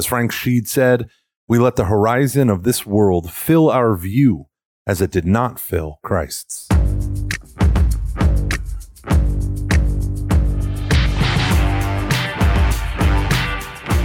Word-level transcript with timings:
As 0.00 0.06
Frank 0.06 0.32
Sheed 0.32 0.66
said, 0.66 1.10
we 1.46 1.58
let 1.58 1.76
the 1.76 1.84
horizon 1.84 2.48
of 2.48 2.62
this 2.62 2.86
world 2.86 3.30
fill 3.30 3.68
our 3.68 3.94
view 3.94 4.46
as 4.86 5.02
it 5.02 5.10
did 5.10 5.26
not 5.26 5.60
fill 5.60 5.98
Christ's. 6.02 6.68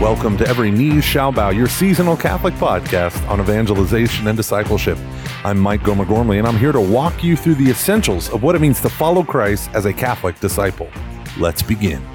Welcome 0.02 0.36
to 0.36 0.46
Every 0.46 0.70
Knee 0.70 1.00
Shall 1.00 1.32
Bow, 1.32 1.52
your 1.52 1.70
seasonal 1.70 2.18
Catholic 2.18 2.56
podcast 2.56 3.26
on 3.30 3.40
evangelization 3.40 4.28
and 4.28 4.36
discipleship. 4.36 4.98
I'm 5.46 5.58
Mike 5.58 5.84
Gomer 5.86 6.04
Gormley, 6.04 6.40
and 6.40 6.46
I'm 6.46 6.58
here 6.58 6.74
to 6.74 6.82
walk 6.82 7.24
you 7.24 7.38
through 7.38 7.56
the 7.56 7.72
essentials 7.72 8.30
of 8.32 8.44
what 8.44 8.54
it 8.54 8.60
means 8.60 8.82
to 8.82 8.90
follow 8.90 9.24
Christ 9.24 9.70
as 9.74 9.86
a 9.86 9.94
Catholic 9.94 10.42
disciple. 10.42 10.90
Let's 11.38 11.64
begin. 11.64 12.06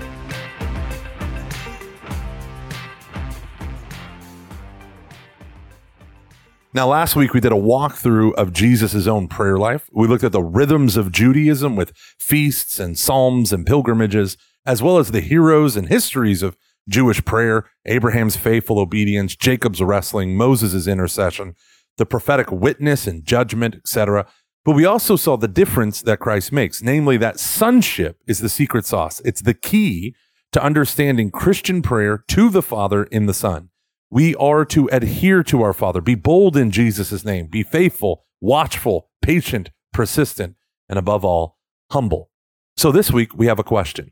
Now, 6.73 6.87
last 6.87 7.17
week 7.17 7.35
we 7.35 7.41
did 7.41 7.51
a 7.51 7.57
walkthrough 7.57 8.35
of 8.35 8.53
Jesus' 8.53 9.09
own 9.09 9.27
prayer 9.27 9.59
life. 9.59 9.91
We 9.93 10.07
looked 10.07 10.23
at 10.23 10.31
the 10.31 10.43
rhythms 10.43 10.97
of 10.97 11.11
Judaism 11.11 11.75
with 11.75 11.93
feasts 12.17 12.79
and 12.79 12.97
psalms 12.97 13.53
and 13.53 13.67
pilgrimages, 13.67 14.37
as 14.65 14.81
well 14.81 14.99
as 14.99 15.11
the 15.11 15.21
heroes 15.21 15.77
and 15.77 15.89
histories 15.89 16.45
of 16.45 16.57
Jewish 16.89 17.25
prayer, 17.25 17.69
Abraham's 17.87 18.37
faithful 18.37 18.79
obedience, 18.79 19.35
Jacob's 19.35 19.83
wrestling, 19.83 20.37
Moses' 20.37 20.87
intercession, 20.87 21.57
the 21.99 22.07
prophetic 22.07 22.53
witness 22.53 23.09
and 23.09 23.25
judgment, 23.25 23.75
etc. 23.75 24.29
But 24.65 24.77
we 24.77 24.85
also 24.85 25.17
saw 25.17 25.37
the 25.37 25.49
difference 25.49 26.03
that 26.03 26.21
Christ 26.21 26.53
makes, 26.53 26.83
namely 26.83 27.17
that 27.17 27.41
sonship 27.41 28.21
is 28.29 28.39
the 28.39 28.49
secret 28.49 28.87
sauce. 28.87 29.21
It's 29.25 29.43
the 29.43 29.55
key 29.55 30.15
to 30.53 30.63
understanding 30.63 31.33
Christian 31.33 31.83
prayer 31.83 32.23
to 32.29 32.49
the 32.49 32.63
Father 32.63 33.05
in 33.05 33.27
the 33.27 33.35
Son. 33.35 33.70
We 34.11 34.35
are 34.35 34.65
to 34.67 34.89
adhere 34.91 35.45
to 35.45 35.63
our 35.63 35.73
Father, 35.73 36.01
be 36.01 36.17
bold 36.17 36.57
in 36.57 36.73
Jesus' 36.73 37.25
name, 37.25 37.47
be 37.47 37.63
faithful, 37.63 38.25
watchful, 38.41 39.09
patient, 39.23 39.71
persistent, 39.93 40.57
and 40.89 40.99
above 40.99 41.25
all, 41.25 41.59
humble. 41.93 42.31
So 42.77 42.91
this 42.91 43.13
week 43.13 43.37
we 43.37 43.47
have 43.47 43.61
a 43.61 43.65
question. 43.65 44.11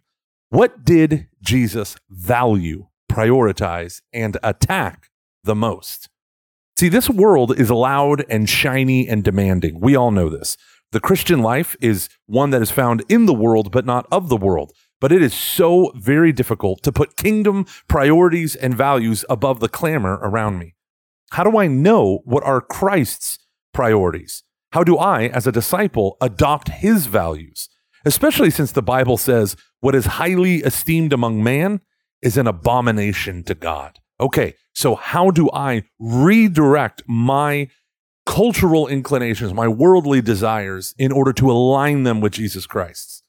What 0.50 0.84
did 0.84 1.26
Jesus 1.42 1.96
value, 2.08 2.86
prioritize, 3.10 4.00
and 4.12 4.36
attack 4.42 5.10
the 5.42 5.56
most? 5.56 6.08
See, 6.76 6.88
this 6.88 7.10
world 7.10 7.58
is 7.58 7.70
loud 7.70 8.24
and 8.30 8.48
shiny 8.48 9.08
and 9.08 9.24
demanding. 9.24 9.80
We 9.80 9.96
all 9.96 10.12
know 10.12 10.28
this. 10.28 10.56
The 10.92 11.00
Christian 11.00 11.42
life 11.42 11.74
is 11.80 12.08
one 12.26 12.50
that 12.50 12.62
is 12.62 12.70
found 12.70 13.02
in 13.08 13.26
the 13.26 13.34
world, 13.34 13.72
but 13.72 13.84
not 13.84 14.06
of 14.12 14.28
the 14.28 14.36
world. 14.36 14.72
But 15.00 15.12
it 15.12 15.22
is 15.22 15.34
so 15.34 15.92
very 15.94 16.32
difficult 16.32 16.82
to 16.82 16.92
put 16.92 17.16
kingdom 17.16 17.66
priorities 17.86 18.56
and 18.56 18.74
values 18.74 19.24
above 19.30 19.60
the 19.60 19.68
clamor 19.68 20.18
around 20.22 20.58
me. 20.58 20.74
How 21.32 21.44
do 21.44 21.58
I 21.58 21.66
know 21.66 22.20
what 22.24 22.42
are 22.42 22.60
Christ's 22.60 23.38
priorities? 23.72 24.42
How 24.72 24.82
do 24.84 24.98
I, 24.98 25.26
as 25.28 25.46
a 25.46 25.52
disciple, 25.52 26.16
adopt 26.20 26.68
his 26.68 27.06
values? 27.06 27.68
Especially 28.04 28.50
since 28.50 28.72
the 28.72 28.82
Bible 28.82 29.16
says 29.16 29.56
what 29.80 29.94
is 29.94 30.06
highly 30.06 30.56
esteemed 30.56 31.12
among 31.12 31.42
man 31.42 31.80
is 32.22 32.36
an 32.36 32.46
abomination 32.46 33.44
to 33.44 33.54
God. 33.54 33.98
Okay, 34.20 34.54
so 34.74 34.96
how 34.96 35.30
do 35.30 35.48
I 35.52 35.84
redirect 35.98 37.02
my 37.06 37.68
cultural 38.26 38.88
inclinations, 38.88 39.54
my 39.54 39.68
worldly 39.68 40.20
desires, 40.20 40.94
in 40.98 41.12
order 41.12 41.32
to 41.34 41.50
align 41.50 42.02
them 42.02 42.20
with 42.20 42.32
Jesus 42.32 42.66
Christ's? 42.66 43.22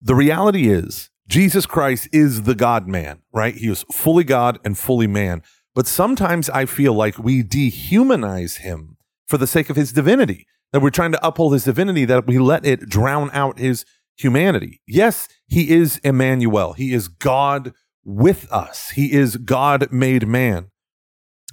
The 0.00 0.16
reality 0.16 0.68
is, 0.68 1.10
Jesus 1.28 1.66
Christ 1.66 2.08
is 2.12 2.42
the 2.42 2.54
God 2.54 2.86
man, 2.86 3.22
right? 3.32 3.54
He 3.54 3.68
is 3.68 3.84
fully 3.92 4.24
God 4.24 4.58
and 4.64 4.76
fully 4.76 5.06
man. 5.06 5.42
But 5.74 5.86
sometimes 5.86 6.50
I 6.50 6.66
feel 6.66 6.92
like 6.92 7.18
we 7.18 7.42
dehumanize 7.42 8.58
him 8.58 8.96
for 9.26 9.38
the 9.38 9.46
sake 9.46 9.70
of 9.70 9.76
his 9.76 9.92
divinity, 9.92 10.46
that 10.72 10.82
we're 10.82 10.90
trying 10.90 11.12
to 11.12 11.26
uphold 11.26 11.54
his 11.54 11.64
divinity, 11.64 12.04
that 12.04 12.26
we 12.26 12.38
let 12.38 12.66
it 12.66 12.88
drown 12.88 13.30
out 13.32 13.58
his 13.58 13.84
humanity. 14.16 14.82
Yes, 14.86 15.28
he 15.46 15.70
is 15.70 15.98
Emmanuel. 15.98 16.74
He 16.74 16.92
is 16.92 17.08
God 17.08 17.72
with 18.04 18.50
us. 18.52 18.90
He 18.90 19.12
is 19.12 19.36
God 19.36 19.90
made 19.90 20.26
man. 20.28 20.70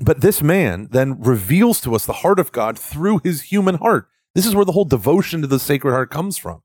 But 0.02 0.22
this 0.22 0.42
man 0.42 0.88
then 0.92 1.20
reveals 1.22 1.82
to 1.82 1.96
us 1.96 2.06
the 2.06 2.14
heart 2.14 2.40
of 2.40 2.52
God 2.52 2.78
through 2.78 3.20
his 3.24 3.44
human 3.44 3.76
heart. 3.76 4.08
This 4.36 4.46
is 4.46 4.56
where 4.56 4.66
the 4.66 4.72
whole 4.72 4.86
devotion 4.86 5.42
to 5.42 5.48
the 5.48 5.60
Sacred 5.60 5.92
Heart 5.92 6.12
comes 6.12 6.38
from. 6.38 6.62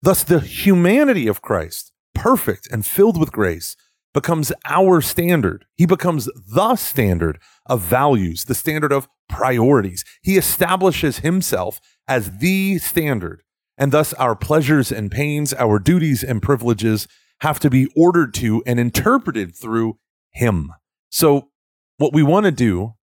Thus, 0.00 0.24
the 0.24 0.40
humanity 0.40 1.28
of 1.28 1.42
Christ, 1.42 1.91
perfect 2.14 2.68
and 2.70 2.84
filled 2.84 3.18
with 3.18 3.32
grace, 3.32 3.76
becomes 4.14 4.52
our 4.66 5.00
standard. 5.00 5.64
He 5.76 5.86
becomes 5.86 6.28
the 6.54 6.76
standard 6.76 7.38
of 7.66 7.80
values, 7.80 8.44
the 8.44 8.54
standard 8.54 8.92
of 8.92 9.08
priorities. 9.28 10.04
He 10.22 10.36
establishes 10.36 11.18
himself 11.18 11.80
as 12.06 12.38
the 12.38 12.78
standard. 12.78 13.42
And 13.78 13.90
thus, 13.90 14.12
our 14.14 14.36
pleasures 14.36 14.92
and 14.92 15.10
pains, 15.10 15.54
our 15.54 15.78
duties 15.78 16.22
and 16.22 16.42
privileges 16.42 17.08
have 17.40 17.58
to 17.60 17.70
be 17.70 17.90
ordered 17.96 18.34
to 18.34 18.62
and 18.66 18.78
interpreted 18.78 19.56
through 19.56 19.98
him. 20.32 20.72
So, 21.10 21.48
what 21.96 22.12
we 22.12 22.22
want 22.22 22.44
to 22.44 22.52
do 22.52 22.94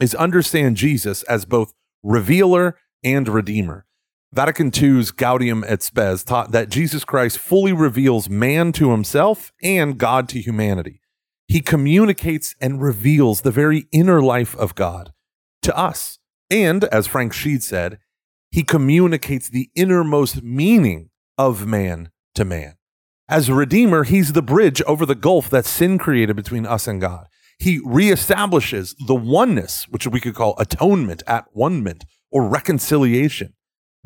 is 0.00 0.14
understand 0.14 0.76
Jesus 0.76 1.22
as 1.24 1.44
both 1.44 1.72
revealer 2.02 2.76
and 3.04 3.28
redeemer. 3.28 3.85
Vatican 4.32 4.72
II's 4.76 5.12
Gaudium 5.12 5.64
et 5.66 5.82
Spes 5.82 6.24
taught 6.24 6.50
that 6.52 6.68
Jesus 6.68 7.04
Christ 7.04 7.38
fully 7.38 7.72
reveals 7.72 8.28
man 8.28 8.72
to 8.72 8.90
himself 8.90 9.52
and 9.62 9.98
God 9.98 10.28
to 10.30 10.40
humanity. 10.40 11.00
He 11.48 11.60
communicates 11.60 12.54
and 12.60 12.82
reveals 12.82 13.40
the 13.40 13.50
very 13.50 13.86
inner 13.92 14.20
life 14.20 14.56
of 14.56 14.74
God 14.74 15.12
to 15.62 15.76
us. 15.76 16.18
And 16.50 16.84
as 16.84 17.06
Frank 17.06 17.32
Sheed 17.32 17.62
said, 17.62 17.98
he 18.50 18.62
communicates 18.62 19.48
the 19.48 19.70
innermost 19.74 20.42
meaning 20.42 21.10
of 21.38 21.66
man 21.66 22.10
to 22.34 22.44
man. 22.44 22.74
As 23.28 23.50
redeemer, 23.50 24.04
he's 24.04 24.32
the 24.32 24.42
bridge 24.42 24.82
over 24.82 25.04
the 25.06 25.14
gulf 25.14 25.50
that 25.50 25.66
sin 25.66 25.98
created 25.98 26.36
between 26.36 26.66
us 26.66 26.86
and 26.86 27.00
God. 27.00 27.26
He 27.58 27.80
reestablishes 27.80 28.94
the 29.06 29.14
oneness, 29.14 29.88
which 29.88 30.06
we 30.06 30.20
could 30.20 30.34
call 30.34 30.54
atonement, 30.58 31.22
at 31.26 31.46
one 31.52 31.82
or 32.30 32.48
reconciliation 32.48 33.54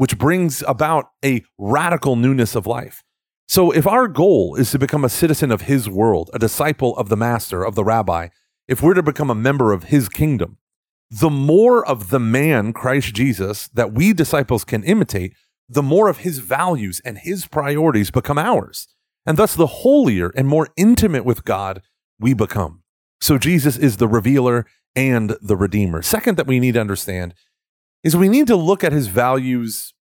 which 0.00 0.16
brings 0.16 0.64
about 0.66 1.10
a 1.22 1.44
radical 1.58 2.16
newness 2.16 2.54
of 2.54 2.66
life. 2.66 3.04
So, 3.46 3.70
if 3.70 3.86
our 3.86 4.08
goal 4.08 4.54
is 4.54 4.70
to 4.70 4.78
become 4.78 5.04
a 5.04 5.10
citizen 5.10 5.50
of 5.50 5.62
his 5.62 5.90
world, 5.90 6.30
a 6.32 6.38
disciple 6.38 6.96
of 6.96 7.10
the 7.10 7.18
master, 7.18 7.62
of 7.62 7.74
the 7.74 7.84
rabbi, 7.84 8.28
if 8.66 8.80
we're 8.80 8.94
to 8.94 9.02
become 9.02 9.28
a 9.28 9.34
member 9.34 9.74
of 9.74 9.84
his 9.84 10.08
kingdom, 10.08 10.56
the 11.10 11.28
more 11.28 11.86
of 11.86 12.08
the 12.08 12.18
man, 12.18 12.72
Christ 12.72 13.14
Jesus, 13.14 13.68
that 13.74 13.92
we 13.92 14.14
disciples 14.14 14.64
can 14.64 14.82
imitate, 14.84 15.34
the 15.68 15.82
more 15.82 16.08
of 16.08 16.18
his 16.18 16.38
values 16.38 17.02
and 17.04 17.18
his 17.18 17.46
priorities 17.46 18.10
become 18.10 18.38
ours. 18.38 18.88
And 19.26 19.36
thus, 19.36 19.54
the 19.54 19.66
holier 19.66 20.32
and 20.34 20.48
more 20.48 20.68
intimate 20.78 21.26
with 21.26 21.44
God 21.44 21.82
we 22.18 22.32
become. 22.32 22.84
So, 23.20 23.36
Jesus 23.36 23.76
is 23.76 23.98
the 23.98 24.08
revealer 24.08 24.64
and 24.96 25.36
the 25.42 25.58
redeemer. 25.58 26.00
Second, 26.00 26.38
that 26.38 26.46
we 26.46 26.58
need 26.58 26.72
to 26.72 26.80
understand 26.80 27.34
is 28.02 28.16
we 28.16 28.28
need 28.28 28.46
to 28.46 28.56
look 28.56 28.82
at 28.82 28.92
his 28.92 29.08
values 29.08 29.92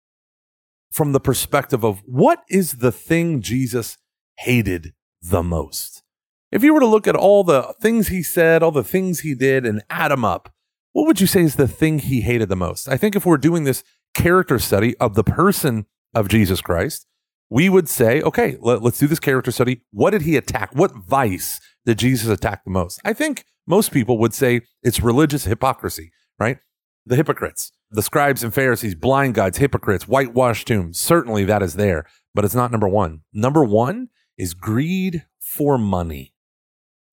from 0.92 1.12
the 1.12 1.20
perspective 1.20 1.84
of 1.84 2.02
what 2.06 2.44
is 2.50 2.74
the 2.74 2.92
thing 2.92 3.42
Jesus 3.42 3.98
hated 4.40 4.94
the 5.22 5.44
most? 5.44 6.04
If 6.52 6.64
you 6.64 6.74
were 6.74 6.80
to 6.80 6.88
look 6.88 7.08
at 7.08 7.16
all 7.16 7.44
the 7.44 7.76
things 7.80 8.08
he 8.08 8.24
said, 8.24 8.64
all 8.64 8.72
the 8.72 8.84
things 8.84 9.20
he 9.20 9.36
did, 9.36 9.66
and 9.66 9.84
add 9.90 10.10
them 10.10 10.26
up, 10.26 10.52
what 10.94 11.06
would 11.06 11.22
you 11.22 11.28
say 11.28 11.42
is 11.42 11.56
the 11.56 11.68
thing 11.68 12.00
he 12.00 12.22
hated 12.22 12.50
the 12.50 12.56
most? 12.56 12.90
I 12.90 12.98
think 12.98 13.16
if 13.16 13.26
we're 13.26 13.38
doing 13.38 13.66
this 13.66 13.84
character 14.16 14.58
study 14.58 14.98
of 14.98 15.14
the 15.14 15.24
person 15.24 15.86
of 16.16 16.28
Jesus 16.28 16.62
Christ, 16.62 17.06
we 17.50 17.70
would 17.70 17.88
say, 17.88 18.22
okay, 18.22 18.58
let, 18.62 18.82
us 18.84 18.98
do 18.98 19.08
this 19.08 19.20
character 19.20 19.52
study. 19.52 19.82
What 19.92 20.12
did 20.12 20.24
he 20.24 20.38
attack? 20.38 20.72
What 20.74 20.96
vice 20.96 21.60
did 21.86 22.00
Jesus 22.00 22.30
attack 22.30 22.64
the 22.64 22.72
most? 22.72 23.00
I 23.06 23.14
think 23.14 23.46
most 23.68 23.92
people 23.92 24.18
would 24.20 24.34
say 24.34 24.62
it's 24.82 25.02
religious 25.02 25.46
hypocrisy, 25.46 26.12
right? 26.40 26.58
The 27.06 27.16
hypocrites 27.16 27.72
the 27.92 28.02
scribes 28.04 28.44
and 28.44 28.54
Pharisees, 28.54 28.96
blind 28.96 29.34
guides, 29.34 29.58
hypocrites, 29.58 30.08
whitewashed 30.08 30.68
tombs. 30.68 31.00
Certainly 31.00 31.46
that 31.46 31.64
is 31.64 31.76
there, 31.76 32.06
but 32.36 32.46
it's 32.46 32.56
not 32.56 32.72
number 32.72 32.88
one. 32.88 33.22
Number 33.34 33.64
one 33.64 34.10
is 34.38 34.54
greed 34.54 35.26
for 35.40 35.78
money. 35.78 36.34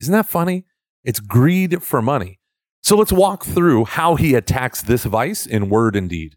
Isn't 0.01 0.13
that 0.13 0.27
funny? 0.27 0.67
It's 1.03 1.21
greed 1.21 1.83
for 1.83 2.03
money. 2.03 2.41
So 2.83 2.97
let's 2.97 3.13
walk 3.13 3.45
through 3.45 3.87
how 3.87 4.17
he 4.17 4.35
attacks 4.35 4.83
this 4.83 5.05
vice 5.05 5.47
in 5.47 5.71
word 5.71 5.97
and 5.97 6.09
deed. 6.09 6.37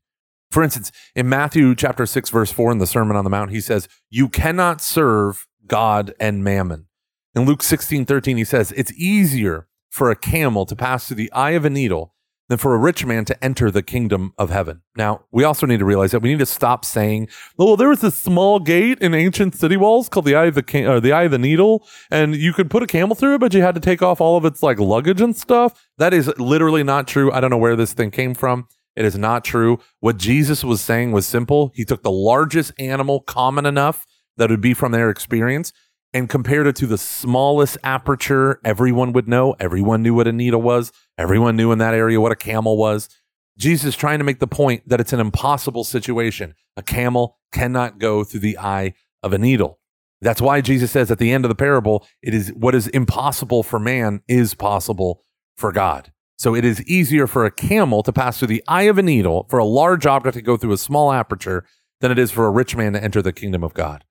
For 0.50 0.63
instance, 0.63 0.91
in 1.13 1.30
Matthew 1.30 1.75
chapter 1.75 2.06
6 2.06 2.30
verse 2.30 2.51
4 2.51 2.71
in 2.71 2.77
the 2.80 2.88
Sermon 2.88 3.15
on 3.15 3.24
the 3.24 3.30
Mount, 3.30 3.51
he 3.51 3.62
says, 3.62 3.88
"You 4.09 4.30
cannot 4.30 4.81
serve 4.81 5.47
God 5.68 6.13
and 6.19 6.44
mammon." 6.44 6.88
In 7.36 7.45
Luke 7.45 7.62
16, 7.62 8.06
13, 8.06 8.38
he 8.38 8.44
says, 8.44 8.71
"It's 8.71 8.91
easier 8.94 9.68
for 9.91 10.09
a 10.09 10.15
camel 10.15 10.65
to 10.65 10.75
pass 10.75 11.07
through 11.07 11.18
the 11.18 11.31
eye 11.33 11.51
of 11.51 11.65
a 11.65 11.69
needle 11.69 12.15
than 12.50 12.57
for 12.57 12.75
a 12.75 12.78
rich 12.78 13.06
man 13.06 13.24
to 13.25 13.44
enter 13.44 13.72
the 13.72 13.81
kingdom 13.81 14.34
of 14.38 14.50
heaven. 14.50 14.81
Now, 14.98 15.22
we 15.31 15.44
also 15.44 15.66
need 15.66 15.80
to 15.80 15.86
realize 15.86 16.12
that 16.12 16.22
we 16.22 16.30
need 16.30 16.40
to 16.40 16.46
stop 16.46 16.84
saying, 16.84 17.30
oh, 17.57 17.66
"Well, 17.66 17.78
there 17.78 17.90
was 17.90 18.01
this 18.01 18.16
small 18.16 18.60
gate 18.60 19.00
in 19.00 19.13
ancient 19.13 19.56
city 19.56 19.78
walls 19.78 20.10
called 20.10 20.25
the 20.25 20.36
eye 20.36 20.46
of 20.46 20.56
the 20.56 20.86
or 20.86 21.00
the 21.00 21.13
eye 21.13 21.24
of 21.24 21.31
the 21.31 21.38
needle, 21.38 21.88
and 22.12 22.36
you 22.36 22.51
could 22.51 22.69
put 22.69 22.84
a 22.84 22.88
camel 22.88 23.16
through 23.16 23.36
it, 23.36 23.40
but 23.40 23.54
you 23.54 23.62
had 23.62 23.75
to 23.75 23.81
take 23.81 24.01
off 24.01 24.19
all 24.19 24.36
of 24.36 24.44
its 24.44 24.62
like 24.62 24.80
luggage 24.80 25.22
and 25.22 25.38
stuff." 25.38 25.88
That 25.98 26.13
is 26.13 26.28
literally 26.38 26.84
not 26.84 27.07
true. 27.07 27.31
I 27.31 27.40
don't 27.40 27.51
know 27.51 27.57
where 27.57 27.75
this 27.75 27.94
thing 27.94 28.12
came 28.12 28.34
from. 28.34 28.68
It 28.96 29.06
is 29.06 29.18
not 29.18 29.46
true. 29.46 29.80
What 30.00 30.18
Jesus 30.18 30.63
was 30.63 30.81
saying 30.81 31.12
was 31.12 31.25
simple. 31.25 31.72
He 31.74 31.86
took 31.86 32.04
the 32.04 32.12
largest 32.12 32.74
animal 32.80 33.22
common 33.22 33.66
enough 33.66 34.06
that 34.38 34.50
would 34.50 34.62
be 34.62 34.74
from 34.74 34.92
their 34.92 35.10
experience 35.10 35.72
and 36.14 36.30
compared 36.30 36.68
it 36.68 36.76
to 36.78 36.88
the 36.88 36.98
smallest 36.98 37.78
aperture 37.84 38.60
everyone 38.64 39.14
would 39.14 39.28
know. 39.28 39.56
Everyone 39.60 40.02
knew 40.02 40.14
what 40.14 40.28
a 40.28 40.32
needle 40.32 40.62
was. 40.62 40.92
Everyone 41.18 41.56
knew 41.56 41.72
in 41.72 41.80
that 41.80 41.94
area 41.94 42.20
what 42.20 42.32
a 42.32 42.36
camel 42.36 42.78
was. 42.78 43.10
Jesus 43.58 43.96
trying 43.96 44.20
to 44.20 44.24
make 44.24 44.40
the 44.40 44.48
point 44.48 44.88
that 44.88 45.00
it's 45.00 45.14
an 45.14 45.20
impossible 45.20 45.84
situation. 45.84 46.56
A 46.78 46.82
camel 46.82 47.38
cannot 47.52 48.00
go 48.00 48.24
through 48.24 48.40
the 48.40 48.58
eye 48.58 48.94
of 49.22 49.34
a 49.34 49.38
needle. 49.38 49.80
That's 50.22 50.42
why 50.42 50.62
Jesus 50.62 50.92
says 50.92 51.12
at 51.12 51.20
the 51.20 51.32
end 51.32 51.46
of 51.46 51.50
the 51.50 51.56
parable, 51.56 52.06
it 52.22 52.34
is 52.34 52.54
what 52.54 52.76
is 52.76 52.88
impossible 52.88 53.64
for 53.64 53.80
man 53.80 54.22
is 54.28 54.54
possible 54.54 55.24
for 55.56 55.72
God. 55.72 56.12
So 56.38 56.56
it 56.56 56.64
is 56.64 56.82
easier 56.84 57.28
for 57.28 57.46
a 57.46 57.52
camel 57.52 58.02
to 58.04 58.14
pass 58.14 58.40
through 58.40 58.48
the 58.48 58.64
eye 58.68 58.84
of 58.84 58.98
a 58.98 59.04
needle, 59.04 59.46
for 59.50 59.60
a 59.60 59.66
large 59.66 60.06
object 60.06 60.36
to 60.36 60.42
go 60.42 60.56
through 60.56 60.72
a 60.72 60.78
small 60.78 61.12
aperture, 61.12 61.66
than 62.00 62.12
it 62.12 62.20
is 62.20 62.32
for 62.32 62.48
a 62.48 62.52
rich 62.52 62.78
man 62.78 62.94
to 62.94 63.04
enter 63.04 63.22
the 63.22 63.34
kingdom 63.34 63.62
of 63.62 63.74
God. 63.74 64.06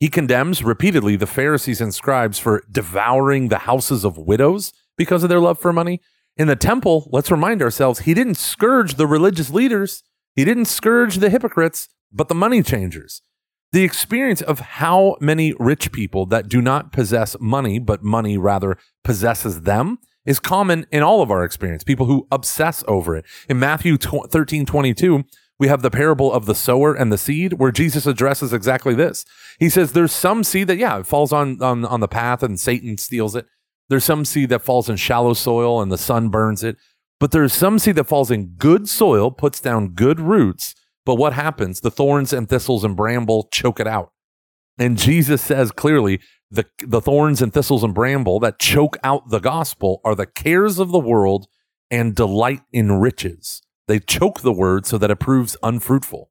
He 0.00 0.08
condemns 0.08 0.64
repeatedly 0.64 1.16
the 1.16 1.26
Pharisees 1.26 1.82
and 1.82 1.94
scribes 1.94 2.38
for 2.38 2.64
devouring 2.70 3.48
the 3.48 3.58
houses 3.58 4.02
of 4.02 4.16
widows 4.16 4.72
because 4.96 5.22
of 5.22 5.28
their 5.28 5.40
love 5.40 5.58
for 5.58 5.74
money. 5.74 6.00
In 6.38 6.48
the 6.48 6.56
temple, 6.56 7.06
let's 7.12 7.30
remind 7.30 7.60
ourselves, 7.60 8.00
he 8.00 8.14
didn't 8.14 8.36
scourge 8.36 8.94
the 8.94 9.06
religious 9.06 9.50
leaders, 9.50 10.02
he 10.34 10.44
didn't 10.44 10.64
scourge 10.64 11.16
the 11.16 11.28
hypocrites, 11.28 11.88
but 12.10 12.28
the 12.28 12.34
money 12.34 12.62
changers. 12.62 13.20
The 13.72 13.84
experience 13.84 14.40
of 14.40 14.58
how 14.60 15.16
many 15.20 15.52
rich 15.60 15.92
people 15.92 16.24
that 16.26 16.48
do 16.48 16.62
not 16.62 16.92
possess 16.92 17.36
money, 17.38 17.78
but 17.78 18.02
money 18.02 18.38
rather 18.38 18.78
possesses 19.04 19.62
them, 19.62 19.98
is 20.24 20.40
common 20.40 20.86
in 20.90 21.02
all 21.02 21.20
of 21.20 21.30
our 21.30 21.44
experience. 21.44 21.84
People 21.84 22.06
who 22.06 22.26
obsess 22.32 22.82
over 22.88 23.16
it. 23.16 23.26
In 23.48 23.58
Matthew 23.58 23.98
13 23.98 24.64
22, 24.64 25.24
we 25.60 25.68
have 25.68 25.82
the 25.82 25.90
parable 25.90 26.32
of 26.32 26.46
the 26.46 26.54
sower 26.54 26.94
and 26.94 27.12
the 27.12 27.18
seed 27.18 27.52
where 27.52 27.70
Jesus 27.70 28.06
addresses 28.06 28.54
exactly 28.54 28.94
this. 28.94 29.26
He 29.58 29.68
says 29.68 29.92
there's 29.92 30.10
some 30.10 30.42
seed 30.42 30.68
that, 30.68 30.78
yeah, 30.78 30.98
it 30.98 31.06
falls 31.06 31.34
on, 31.34 31.62
on, 31.62 31.84
on 31.84 32.00
the 32.00 32.08
path 32.08 32.42
and 32.42 32.58
Satan 32.58 32.96
steals 32.96 33.36
it. 33.36 33.46
There's 33.90 34.04
some 34.04 34.24
seed 34.24 34.48
that 34.48 34.62
falls 34.62 34.88
in 34.88 34.96
shallow 34.96 35.34
soil 35.34 35.82
and 35.82 35.92
the 35.92 35.98
sun 35.98 36.30
burns 36.30 36.64
it. 36.64 36.78
But 37.20 37.32
there's 37.32 37.52
some 37.52 37.78
seed 37.78 37.96
that 37.96 38.04
falls 38.04 38.30
in 38.30 38.54
good 38.56 38.88
soil, 38.88 39.30
puts 39.30 39.60
down 39.60 39.88
good 39.88 40.18
roots. 40.18 40.74
But 41.04 41.16
what 41.16 41.34
happens? 41.34 41.80
The 41.80 41.90
thorns 41.90 42.32
and 42.32 42.48
thistles 42.48 42.82
and 42.82 42.96
bramble 42.96 43.48
choke 43.52 43.80
it 43.80 43.86
out. 43.86 44.12
And 44.78 44.96
Jesus 44.96 45.42
says 45.42 45.72
clearly 45.72 46.20
the, 46.50 46.64
the 46.78 47.02
thorns 47.02 47.42
and 47.42 47.52
thistles 47.52 47.84
and 47.84 47.92
bramble 47.92 48.40
that 48.40 48.58
choke 48.58 48.96
out 49.04 49.28
the 49.28 49.40
gospel 49.40 50.00
are 50.06 50.14
the 50.14 50.24
cares 50.24 50.78
of 50.78 50.90
the 50.90 50.98
world 50.98 51.48
and 51.90 52.14
delight 52.14 52.62
in 52.72 52.92
riches. 52.92 53.60
They 53.90 53.98
choke 53.98 54.42
the 54.42 54.52
word 54.52 54.86
so 54.86 54.98
that 54.98 55.10
it 55.10 55.18
proves 55.18 55.56
unfruitful. 55.64 56.30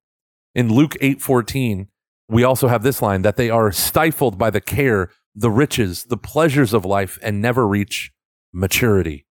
In 0.55 0.71
Luke 0.73 0.95
8:14, 1.01 1.89
we 2.29 2.45
also 2.45 2.69
have 2.69 2.83
this 2.83 3.01
line 3.01 3.21
that 3.23 3.35
they 3.35 3.49
are 3.49 3.69
stifled 3.73 4.37
by 4.37 4.49
the 4.49 4.61
care, 4.61 5.11
the 5.35 5.51
riches, 5.51 6.05
the 6.05 6.15
pleasures 6.15 6.73
of 6.73 6.85
life 6.85 7.19
and 7.21 7.41
never 7.41 7.67
reach 7.67 8.13
maturity. 8.53 9.25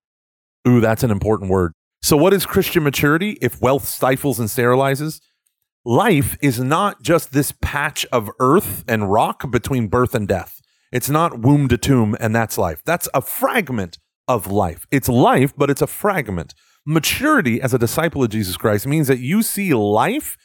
Ooh, 0.67 0.79
that's 0.79 1.01
an 1.01 1.09
important 1.09 1.49
word. 1.49 1.73
So 2.03 2.15
what 2.15 2.31
is 2.31 2.45
Christian 2.45 2.83
maturity 2.83 3.31
if 3.41 3.59
wealth 3.59 3.87
stifles 3.87 4.39
and 4.39 4.47
sterilizes? 4.47 5.21
Life 5.83 6.37
is 6.39 6.59
not 6.59 7.01
just 7.01 7.31
this 7.31 7.51
patch 7.63 8.05
of 8.11 8.29
earth 8.39 8.83
and 8.87 9.11
rock 9.11 9.49
between 9.49 9.87
birth 9.87 10.13
and 10.13 10.27
death. 10.27 10.61
It's 10.91 11.09
not 11.09 11.39
womb 11.39 11.67
to 11.69 11.79
tomb 11.79 12.15
and 12.19 12.35
that's 12.35 12.59
life. 12.59 12.83
That's 12.85 13.09
a 13.11 13.23
fragment 13.23 13.97
of 14.27 14.51
life. 14.51 14.85
It's 14.91 15.09
life, 15.09 15.51
but 15.57 15.71
it's 15.71 15.81
a 15.81 15.87
fragment. 15.87 16.53
Maturity 16.91 17.61
as 17.61 17.71
a 17.71 17.77
disciple 17.77 18.23
of 18.23 18.31
Jesus 18.31 18.57
Christ 18.57 18.87
means 18.87 19.07
that 19.09 19.19
you 19.19 19.43
see 19.43 19.75
life 19.75 20.35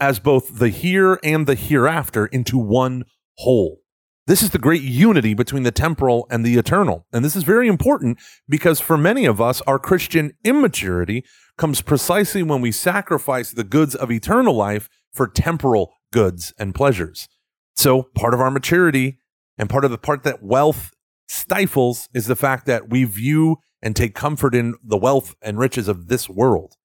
as 0.00 0.18
both 0.18 0.58
the 0.58 0.70
here 0.70 1.20
and 1.22 1.46
the 1.46 1.54
hereafter 1.54 2.24
into 2.24 2.56
one 2.56 3.04
whole. 3.36 3.82
This 4.26 4.40
is 4.40 4.52
the 4.52 4.58
great 4.58 4.80
unity 4.80 5.34
between 5.34 5.64
the 5.64 5.70
temporal 5.70 6.26
and 6.30 6.46
the 6.46 6.56
eternal. 6.56 7.06
And 7.12 7.22
this 7.22 7.36
is 7.36 7.42
very 7.42 7.68
important 7.68 8.18
because 8.48 8.80
for 8.80 8.96
many 8.96 9.26
of 9.26 9.38
us, 9.38 9.60
our 9.66 9.78
Christian 9.78 10.32
immaturity 10.44 11.26
comes 11.58 11.82
precisely 11.82 12.42
when 12.42 12.62
we 12.62 12.72
sacrifice 12.72 13.50
the 13.50 13.62
goods 13.62 13.94
of 13.94 14.10
eternal 14.10 14.54
life 14.54 14.88
for 15.12 15.28
temporal 15.28 15.92
goods 16.10 16.54
and 16.58 16.74
pleasures. 16.74 17.28
So, 17.76 18.04
part 18.14 18.32
of 18.32 18.40
our 18.40 18.50
maturity 18.50 19.18
and 19.58 19.68
part 19.68 19.84
of 19.84 19.90
the 19.90 19.98
part 19.98 20.22
that 20.22 20.42
wealth 20.42 20.94
stifles 21.28 22.08
is 22.14 22.28
the 22.28 22.34
fact 22.34 22.64
that 22.64 22.88
we 22.88 23.04
view 23.04 23.58
and 23.82 23.96
take 23.96 24.14
comfort 24.14 24.54
in 24.54 24.74
the 24.82 24.96
wealth 24.96 25.34
and 25.42 25.58
riches 25.58 25.88
of 25.88 26.08
this 26.08 26.28
world. 26.28 26.76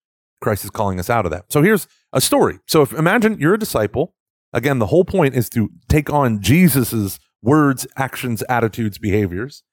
Christ 0.41 0.63
is 0.63 0.69
calling 0.69 0.99
us 0.99 1.09
out 1.09 1.25
of 1.25 1.31
that. 1.31 1.51
So 1.51 1.61
here's 1.61 1.87
a 2.13 2.21
story. 2.21 2.59
So 2.67 2.81
if 2.81 2.93
imagine 2.93 3.39
you're 3.39 3.55
a 3.55 3.59
disciple. 3.59 4.13
Again, 4.53 4.79
the 4.79 4.87
whole 4.87 5.05
point 5.05 5.35
is 5.35 5.49
to 5.51 5.69
take 5.89 6.09
on 6.09 6.41
Jesus's 6.41 7.19
words, 7.41 7.85
actions, 7.97 8.43
attitudes, 8.49 8.97
behaviors. 8.97 9.63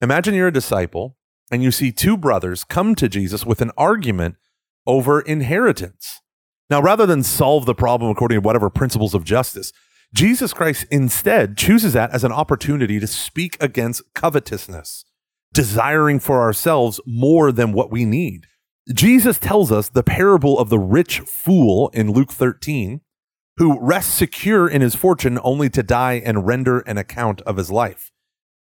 Imagine 0.00 0.34
you're 0.34 0.48
a 0.48 0.52
disciple 0.52 1.16
and 1.50 1.62
you 1.62 1.70
see 1.70 1.92
two 1.92 2.16
brothers 2.16 2.64
come 2.64 2.94
to 2.94 3.08
Jesus 3.08 3.44
with 3.44 3.60
an 3.60 3.70
argument 3.76 4.36
over 4.86 5.20
inheritance. 5.20 6.20
Now, 6.70 6.80
rather 6.80 7.04
than 7.04 7.22
solve 7.22 7.66
the 7.66 7.74
problem 7.74 8.10
according 8.10 8.36
to 8.36 8.40
whatever 8.40 8.70
principles 8.70 9.14
of 9.14 9.24
justice, 9.24 9.72
Jesus 10.14 10.52
Christ 10.52 10.86
instead 10.90 11.56
chooses 11.56 11.92
that 11.92 12.10
as 12.10 12.24
an 12.24 12.32
opportunity 12.32 12.98
to 12.98 13.06
speak 13.06 13.56
against 13.60 14.02
covetousness 14.14 15.04
desiring 15.52 16.18
for 16.18 16.40
ourselves 16.40 17.00
more 17.06 17.52
than 17.52 17.72
what 17.72 17.90
we 17.90 18.04
need. 18.04 18.46
Jesus 18.92 19.38
tells 19.38 19.70
us 19.70 19.88
the 19.88 20.02
parable 20.02 20.58
of 20.58 20.68
the 20.68 20.78
rich 20.78 21.20
fool 21.20 21.90
in 21.90 22.12
Luke 22.12 22.32
13, 22.32 23.00
who 23.58 23.78
rests 23.80 24.12
secure 24.12 24.68
in 24.68 24.80
his 24.80 24.94
fortune 24.94 25.38
only 25.42 25.70
to 25.70 25.82
die 25.82 26.14
and 26.24 26.46
render 26.46 26.80
an 26.80 26.98
account 26.98 27.42
of 27.42 27.56
his 27.56 27.70
life. 27.70 28.10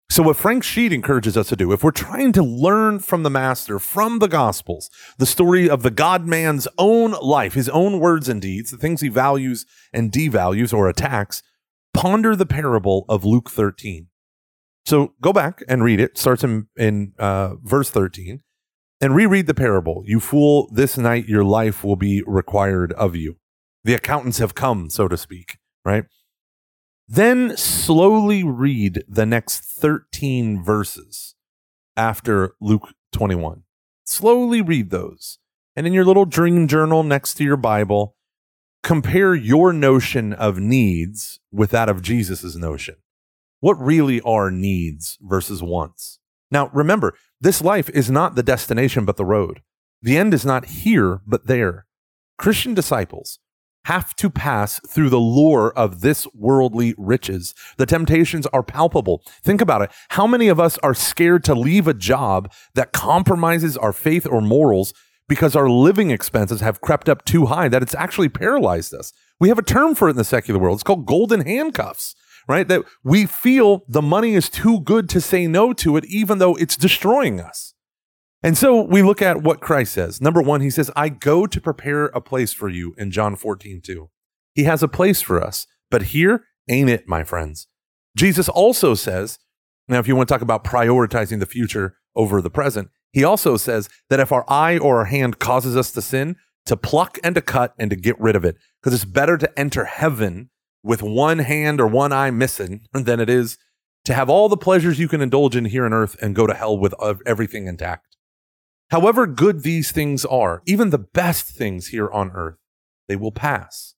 So, 0.09 0.23
what 0.23 0.37
Frank 0.37 0.63
Sheed 0.63 0.93
encourages 0.93 1.37
us 1.37 1.49
to 1.49 1.57
do, 1.57 1.73
if 1.73 1.83
we're 1.83 1.91
trying 1.91 2.33
to 2.35 2.43
learn 2.43 3.01
from 3.01 3.25
the 3.25 3.31
Master, 3.31 3.81
from 3.81 4.21
the 4.21 4.29
Gospels, 4.29 4.89
the 5.19 5.27
story 5.27 5.69
of 5.69 5.83
the 5.83 5.91
God 5.91 6.25
man's 6.27 6.69
own 6.79 7.11
life, 7.21 7.55
his 7.55 7.69
own 7.71 7.99
words 7.99 8.29
and 8.29 8.41
deeds, 8.41 8.71
the 8.71 8.77
things 8.77 9.01
he 9.01 9.09
values 9.09 9.67
and 9.93 10.13
devalues 10.13 10.73
or 10.73 10.89
attacks, 10.89 11.43
ponder 11.93 12.37
the 12.37 12.47
parable 12.47 13.05
of 13.09 13.25
Luke 13.25 13.51
13. 13.51 14.07
So 14.87 15.15
go 15.21 15.33
back 15.33 15.63
and 15.69 15.83
read 15.83 15.99
it. 15.99 16.17
Starts 16.17 16.45
in, 16.45 16.69
in 16.77 17.13
uh, 17.19 17.57
verse 17.63 17.91
13 17.91 18.41
and 19.01 19.15
reread 19.17 19.49
the 19.49 19.55
parable. 19.55 20.05
You 20.07 20.21
fool, 20.21 20.71
this 20.73 20.97
night 20.97 21.29
your 21.29 21.45
life 21.45 21.83
will 21.83 21.97
be 21.97 22.23
required 22.25 22.93
of 22.93 23.17
you. 23.17 23.37
The 23.83 23.95
accountants 23.95 24.39
have 24.39 24.55
come, 24.55 24.89
so 24.89 25.09
to 25.09 25.17
speak, 25.17 25.59
right? 25.85 26.05
Then 27.09 27.57
slowly 27.57 28.45
read 28.45 29.05
the 29.09 29.27
next 29.27 29.61
13 29.61 30.63
verses 30.63 31.35
after 31.97 32.55
Luke 32.61 32.95
21. 33.13 33.65
Slowly 34.05 34.63
read 34.63 34.91
those. 34.91 35.39
And 35.75 35.87
in 35.87 35.93
your 35.93 36.05
little 36.05 36.25
dream 36.25 36.69
journal 36.69 37.03
next 37.03 37.35
to 37.35 37.45
your 37.45 37.57
Bible, 37.57 38.17
compare 38.83 39.35
your 39.35 39.73
notion 39.73 40.33
of 40.33 40.59
needs 40.59 41.41
with 41.53 41.71
that 41.71 41.89
of 41.89 42.03
Jesus' 42.03 42.55
notion 42.55 42.97
what 43.61 43.75
really 43.75 44.21
are 44.23 44.51
needs 44.51 45.19
versus 45.21 45.63
wants. 45.63 46.19
Now, 46.51 46.71
remember, 46.73 47.15
this 47.41 47.63
life 47.63 47.89
is 47.91 48.11
not 48.11 48.35
the 48.35 48.43
destination, 48.43 49.05
but 49.05 49.17
the 49.17 49.25
road. 49.25 49.63
The 50.03 50.17
end 50.17 50.35
is 50.35 50.45
not 50.45 50.67
here, 50.67 51.21
but 51.27 51.47
there. 51.47 51.87
Christian 52.39 52.75
disciples 52.75 53.39
have 53.87 54.15
to 54.17 54.29
pass 54.29 54.81
through 54.81 55.09
the 55.09 55.19
lure 55.19 55.73
of 55.77 56.01
this 56.01 56.27
worldly 56.35 56.95
riches. 56.99 57.55
The 57.77 57.87
temptations 57.87 58.47
are 58.49 58.63
palpable. 58.63 59.23
Think 59.43 59.61
about 59.61 59.83
it. 59.83 59.93
How 60.11 60.27
many 60.27 60.49
of 60.49 60.59
us 60.59 60.77
are 60.79 60.95
scared 60.95 61.45
to 61.45 61.55
leave 61.55 61.87
a 61.87 61.95
job 61.95 62.53
that 62.75 62.93
compromises 62.93 63.77
our 63.77 63.93
faith 63.93 64.27
or 64.27 64.41
morals 64.41 64.93
because 65.29 65.55
our 65.55 65.71
living 65.71 66.11
expenses 66.11 66.61
have 66.61 66.81
crept 66.81 67.09
up 67.09 67.25
too 67.25 67.47
high 67.47 67.69
that 67.69 67.83
it's 67.83 67.95
actually 67.95 68.29
paralyzed 68.29 68.93
us? 68.93 69.13
We 69.39 69.49
have 69.51 69.59
a 69.59 69.63
term 69.63 69.95
for 69.95 70.09
it 70.09 70.13
in 70.13 70.17
the 70.17 70.25
secular 70.25 70.59
world. 70.59 70.77
It's 70.77 70.83
called 70.83 71.07
golden 71.07 71.47
handcuffs 71.47 72.17
right? 72.49 72.67
That 72.69 72.85
we 73.03 73.27
feel 73.27 73.85
the 73.89 74.03
money 74.03 74.35
is 74.35 74.49
too 74.49 74.81
good 74.81 75.09
to 75.11 75.21
say 75.21 75.47
no 75.47 75.73
to 75.75 75.97
it, 75.97 76.05
even 76.07 76.39
though 76.39 76.55
it's 76.57 76.77
destroying 76.77 77.41
us. 77.41 77.75
And 78.43 78.57
so 78.57 78.83
we 78.83 79.03
look 79.03 79.23
at 79.23 79.43
what 79.43 79.61
Christ 79.61 79.93
says. 79.93 80.21
Number 80.21 80.41
one, 80.41 80.61
he 80.61 80.71
says, 80.71 80.91
I 80.95 81.09
go 81.09 81.47
to 81.47 81.61
prepare 81.61 82.07
a 82.07 82.21
place 82.21 82.53
for 82.53 82.69
you 82.69 82.95
in 82.97 83.11
John 83.11 83.35
14, 83.35 83.81
2. 83.83 84.11
He 84.55 84.65
has 84.65 84.83
a 84.83 84.89
place 84.89 85.21
for 85.21 85.43
us, 85.43 85.67
but 85.91 86.03
here 86.03 86.45
ain't 86.69 86.91
it, 86.91 87.09
my 87.09 87.25
friends. 87.25 87.67
Jesus 88.17 88.49
also 88.49 88.95
says, 88.95 89.39
now, 89.89 89.99
if 89.99 90.09
you 90.09 90.17
want 90.17 90.29
to 90.29 90.35
talk 90.35 90.43
about 90.43 90.65
prioritizing 90.65 91.39
the 91.39 91.47
future 91.47 91.97
over 92.15 92.43
the 92.43 92.51
present, 92.51 92.89
He 93.13 93.23
also 93.25 93.57
says 93.57 93.89
that 94.11 94.21
if 94.21 94.33
our 94.33 94.45
eye 94.49 94.79
or 94.79 94.99
our 94.99 95.05
hand 95.07 95.39
causes 95.39 95.77
us 95.77 95.93
to 95.93 96.03
sin, 96.03 96.37
to 96.67 96.77
pluck 96.77 97.19
and 97.23 97.35
to 97.37 97.41
cut 97.41 97.75
and 97.79 97.91
to 97.91 97.97
get 97.97 98.21
rid 98.21 98.35
of 98.35 98.45
it, 98.45 98.57
because 98.81 98.95
it's 98.95 99.05
better 99.05 99.39
to 99.39 99.59
enter 99.59 99.85
heaven 99.85 100.51
with 100.87 101.03
one 101.03 101.41
hand 101.41 101.81
or 101.81 101.87
one 101.87 102.13
eye 102.13 102.31
missing 102.31 102.87
than 102.93 103.19
it 103.19 103.29
is 103.29 103.59
to 104.05 104.15
have 104.15 104.31
all 104.31 104.49
the 104.49 104.57
pleasures 104.57 105.01
you 105.01 105.09
can 105.09 105.21
indulge 105.21 105.57
in 105.57 105.65
here 105.65 105.85
on 105.85 105.93
earth 105.93 106.17
and 106.23 106.37
go 106.37 106.47
to 106.47 106.55
hell 106.55 106.79
with 106.79 106.95
everything 107.27 107.67
intact. 107.67 108.17
However 108.91 109.27
good 109.27 109.65
these 109.65 109.91
things 109.91 110.25
are, 110.25 110.63
even 110.65 110.91
the 110.91 110.99
best 110.99 111.49
things 111.49 111.89
here 111.89 112.09
on 112.09 112.31
earth, 112.31 112.59
they 113.09 113.17
will 113.17 113.33
pass. 113.33 113.95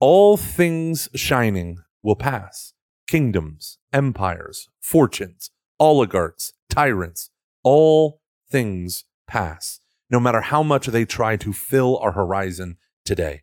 All 0.00 0.36
things 0.36 1.08
shining 1.14 1.78
will 2.02 2.14
pass. 2.14 2.74
Kingdoms, 3.06 3.78
empires, 3.90 4.68
fortunes, 4.80 5.50
oligarchs, 5.80 6.52
tyrants, 6.68 7.30
all 7.62 8.20
things 8.50 9.04
pass, 9.26 9.80
no 10.10 10.20
matter 10.20 10.42
how 10.42 10.62
much 10.62 10.88
they 10.88 11.06
try 11.06 11.36
to 11.36 11.54
fill 11.54 11.96
our 11.98 12.12
horizon 12.12 12.76
today. 13.06 13.42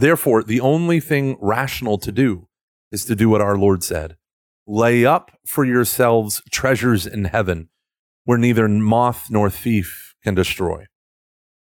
Therefore, 0.00 0.42
the 0.42 0.60
only 0.60 0.98
thing 0.98 1.36
rational 1.40 1.98
to 1.98 2.10
do 2.10 2.48
is 2.90 3.04
to 3.04 3.14
do 3.14 3.28
what 3.28 3.42
our 3.42 3.58
Lord 3.58 3.84
said 3.84 4.16
lay 4.66 5.04
up 5.04 5.32
for 5.44 5.64
yourselves 5.64 6.40
treasures 6.50 7.06
in 7.06 7.24
heaven 7.24 7.68
where 8.24 8.38
neither 8.38 8.68
moth 8.68 9.28
nor 9.30 9.50
thief 9.50 10.14
can 10.22 10.34
destroy. 10.34 10.86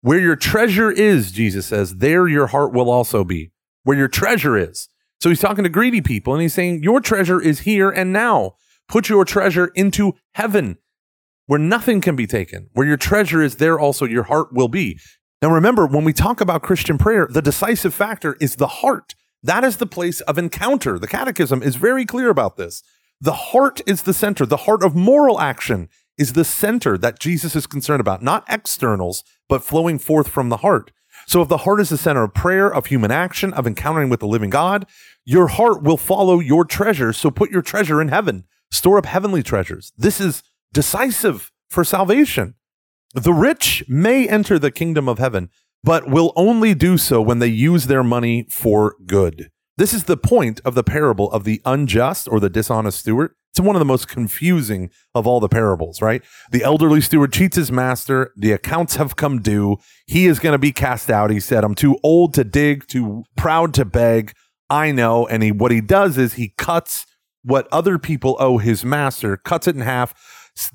Where 0.01 0.19
your 0.19 0.35
treasure 0.35 0.91
is, 0.91 1.31
Jesus 1.31 1.65
says, 1.65 1.95
there 1.95 2.27
your 2.27 2.47
heart 2.47 2.71
will 2.71 2.89
also 2.89 3.23
be. 3.23 3.51
Where 3.83 3.97
your 3.97 4.07
treasure 4.07 4.57
is. 4.57 4.87
So 5.19 5.29
he's 5.29 5.41
talking 5.41 5.63
to 5.63 5.69
greedy 5.69 6.01
people 6.01 6.33
and 6.33 6.41
he's 6.41 6.53
saying, 6.53 6.83
Your 6.83 7.01
treasure 7.01 7.41
is 7.41 7.61
here 7.61 7.89
and 7.89 8.13
now. 8.13 8.55
Put 8.87 9.09
your 9.09 9.25
treasure 9.25 9.71
into 9.75 10.13
heaven 10.35 10.77
where 11.47 11.59
nothing 11.59 11.99
can 11.99 12.15
be 12.15 12.27
taken. 12.27 12.69
Where 12.73 12.87
your 12.87 12.97
treasure 12.97 13.41
is, 13.41 13.55
there 13.55 13.79
also 13.79 14.05
your 14.05 14.23
heart 14.23 14.53
will 14.53 14.67
be. 14.67 14.99
Now 15.41 15.49
remember, 15.49 15.85
when 15.85 16.03
we 16.03 16.13
talk 16.13 16.41
about 16.41 16.63
Christian 16.63 16.97
prayer, 16.97 17.27
the 17.29 17.41
decisive 17.41 17.93
factor 17.93 18.35
is 18.41 18.55
the 18.55 18.67
heart. 18.67 19.15
That 19.41 19.63
is 19.63 19.77
the 19.77 19.85
place 19.85 20.19
of 20.21 20.37
encounter. 20.37 20.99
The 20.99 21.07
catechism 21.07 21.63
is 21.63 21.77
very 21.77 22.05
clear 22.05 22.29
about 22.29 22.57
this. 22.57 22.83
The 23.21 23.33
heart 23.33 23.81
is 23.85 24.03
the 24.03 24.13
center. 24.13 24.45
The 24.45 24.57
heart 24.57 24.83
of 24.83 24.95
moral 24.95 25.39
action 25.39 25.87
is 26.17 26.33
the 26.33 26.43
center 26.43 26.97
that 26.97 27.19
Jesus 27.19 27.55
is 27.55 27.67
concerned 27.67 28.01
about, 28.01 28.21
not 28.21 28.43
externals, 28.49 29.23
but 29.47 29.63
flowing 29.63 29.97
forth 29.97 30.27
from 30.27 30.49
the 30.49 30.57
heart. 30.57 30.91
So 31.25 31.41
if 31.41 31.47
the 31.47 31.59
heart 31.59 31.79
is 31.79 31.89
the 31.89 31.97
center 31.97 32.23
of 32.23 32.33
prayer, 32.33 32.73
of 32.73 32.87
human 32.87 33.11
action, 33.11 33.53
of 33.53 33.65
encountering 33.65 34.09
with 34.09 34.19
the 34.19 34.27
living 34.27 34.49
God, 34.49 34.85
your 35.25 35.47
heart 35.47 35.83
will 35.83 35.97
follow 35.97 36.39
your 36.39 36.65
treasure. 36.65 37.13
So 37.13 37.31
put 37.31 37.51
your 37.51 37.61
treasure 37.61 38.01
in 38.01 38.09
heaven. 38.09 38.43
Store 38.71 38.97
up 38.97 39.05
heavenly 39.05 39.43
treasures. 39.43 39.93
This 39.97 40.19
is 40.19 40.43
decisive 40.73 41.51
for 41.69 41.83
salvation. 41.83 42.55
The 43.13 43.33
rich 43.33 43.83
may 43.87 44.27
enter 44.27 44.59
the 44.59 44.71
kingdom 44.71 45.09
of 45.09 45.17
heaven, 45.17 45.49
but 45.83 46.09
will 46.09 46.31
only 46.35 46.73
do 46.75 46.97
so 46.97 47.21
when 47.21 47.39
they 47.39 47.47
use 47.47 47.87
their 47.87 48.03
money 48.03 48.45
for 48.49 48.95
good. 49.05 49.49
This 49.77 49.93
is 49.93 50.03
the 50.03 50.17
point 50.17 50.61
of 50.63 50.75
the 50.75 50.83
parable 50.83 51.31
of 51.31 51.43
the 51.43 51.61
unjust 51.65 52.27
or 52.27 52.39
the 52.39 52.49
dishonest 52.49 52.99
steward. 52.99 53.31
It's 53.51 53.59
one 53.59 53.75
of 53.75 53.79
the 53.79 53.85
most 53.85 54.07
confusing 54.07 54.91
of 55.15 55.25
all 55.25 55.39
the 55.39 55.49
parables, 55.49 56.01
right? 56.01 56.21
The 56.51 56.63
elderly 56.63 57.01
steward 57.01 57.33
cheats 57.33 57.55
his 57.55 57.71
master. 57.71 58.31
The 58.37 58.51
accounts 58.51 58.97
have 58.97 59.15
come 59.15 59.41
due. 59.41 59.77
He 60.05 60.27
is 60.27 60.37
going 60.37 60.53
to 60.53 60.59
be 60.59 60.71
cast 60.71 61.09
out. 61.09 61.31
He 61.31 61.39
said, 61.39 61.63
I'm 61.63 61.75
too 61.75 61.97
old 62.03 62.35
to 62.35 62.43
dig, 62.43 62.87
too 62.87 63.23
proud 63.35 63.73
to 63.75 63.85
beg. 63.85 64.33
I 64.69 64.91
know. 64.91 65.25
And 65.25 65.41
he, 65.41 65.51
what 65.51 65.71
he 65.71 65.81
does 65.81 66.17
is 66.17 66.33
he 66.33 66.53
cuts 66.57 67.07
what 67.41 67.67
other 67.71 67.97
people 67.97 68.35
owe 68.39 68.59
his 68.59 68.85
master, 68.85 69.35
cuts 69.37 69.67
it 69.67 69.75
in 69.75 69.81
half, 69.81 70.13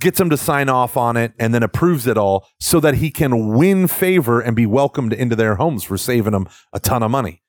gets 0.00 0.20
him 0.20 0.30
to 0.30 0.36
sign 0.36 0.68
off 0.68 0.96
on 0.96 1.16
it, 1.16 1.32
and 1.38 1.54
then 1.54 1.62
approves 1.62 2.06
it 2.06 2.16
all 2.16 2.46
so 2.60 2.80
that 2.80 2.96
he 2.96 3.10
can 3.10 3.54
win 3.54 3.86
favor 3.86 4.40
and 4.40 4.56
be 4.56 4.66
welcomed 4.66 5.12
into 5.12 5.36
their 5.36 5.56
homes 5.56 5.84
for 5.84 5.96
saving 5.96 6.34
him 6.34 6.48
a 6.72 6.80
ton 6.80 7.02
of 7.02 7.10
money. 7.10 7.42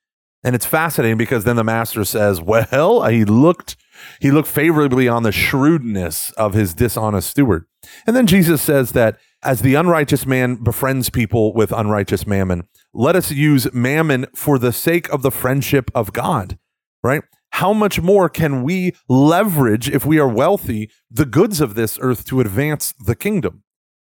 And 0.44 0.54
it's 0.54 0.66
fascinating 0.66 1.16
because 1.16 1.44
then 1.44 1.56
the 1.56 1.64
master 1.64 2.04
says, 2.04 2.40
"Well, 2.40 3.02
he 3.08 3.24
looked 3.24 3.76
he 4.20 4.30
looked 4.30 4.48
favorably 4.48 5.08
on 5.08 5.22
the 5.22 5.32
shrewdness 5.32 6.30
of 6.32 6.54
his 6.54 6.74
dishonest 6.74 7.30
steward." 7.30 7.64
And 8.06 8.14
then 8.14 8.26
Jesus 8.26 8.62
says 8.62 8.92
that 8.92 9.18
as 9.42 9.62
the 9.62 9.74
unrighteous 9.74 10.26
man 10.26 10.56
befriends 10.56 11.10
people 11.10 11.54
with 11.54 11.72
unrighteous 11.72 12.26
mammon, 12.26 12.68
let 12.92 13.16
us 13.16 13.30
use 13.30 13.72
mammon 13.72 14.26
for 14.34 14.58
the 14.58 14.72
sake 14.72 15.08
of 15.10 15.22
the 15.22 15.30
friendship 15.30 15.90
of 15.94 16.12
God, 16.12 16.58
right? 17.02 17.22
How 17.50 17.72
much 17.72 18.00
more 18.00 18.28
can 18.28 18.62
we 18.62 18.94
leverage, 19.08 19.88
if 19.88 20.04
we 20.04 20.18
are 20.18 20.28
wealthy, 20.28 20.90
the 21.10 21.24
goods 21.24 21.60
of 21.60 21.74
this 21.74 21.98
earth 22.02 22.24
to 22.26 22.40
advance 22.40 22.92
the 23.04 23.16
kingdom? 23.16 23.62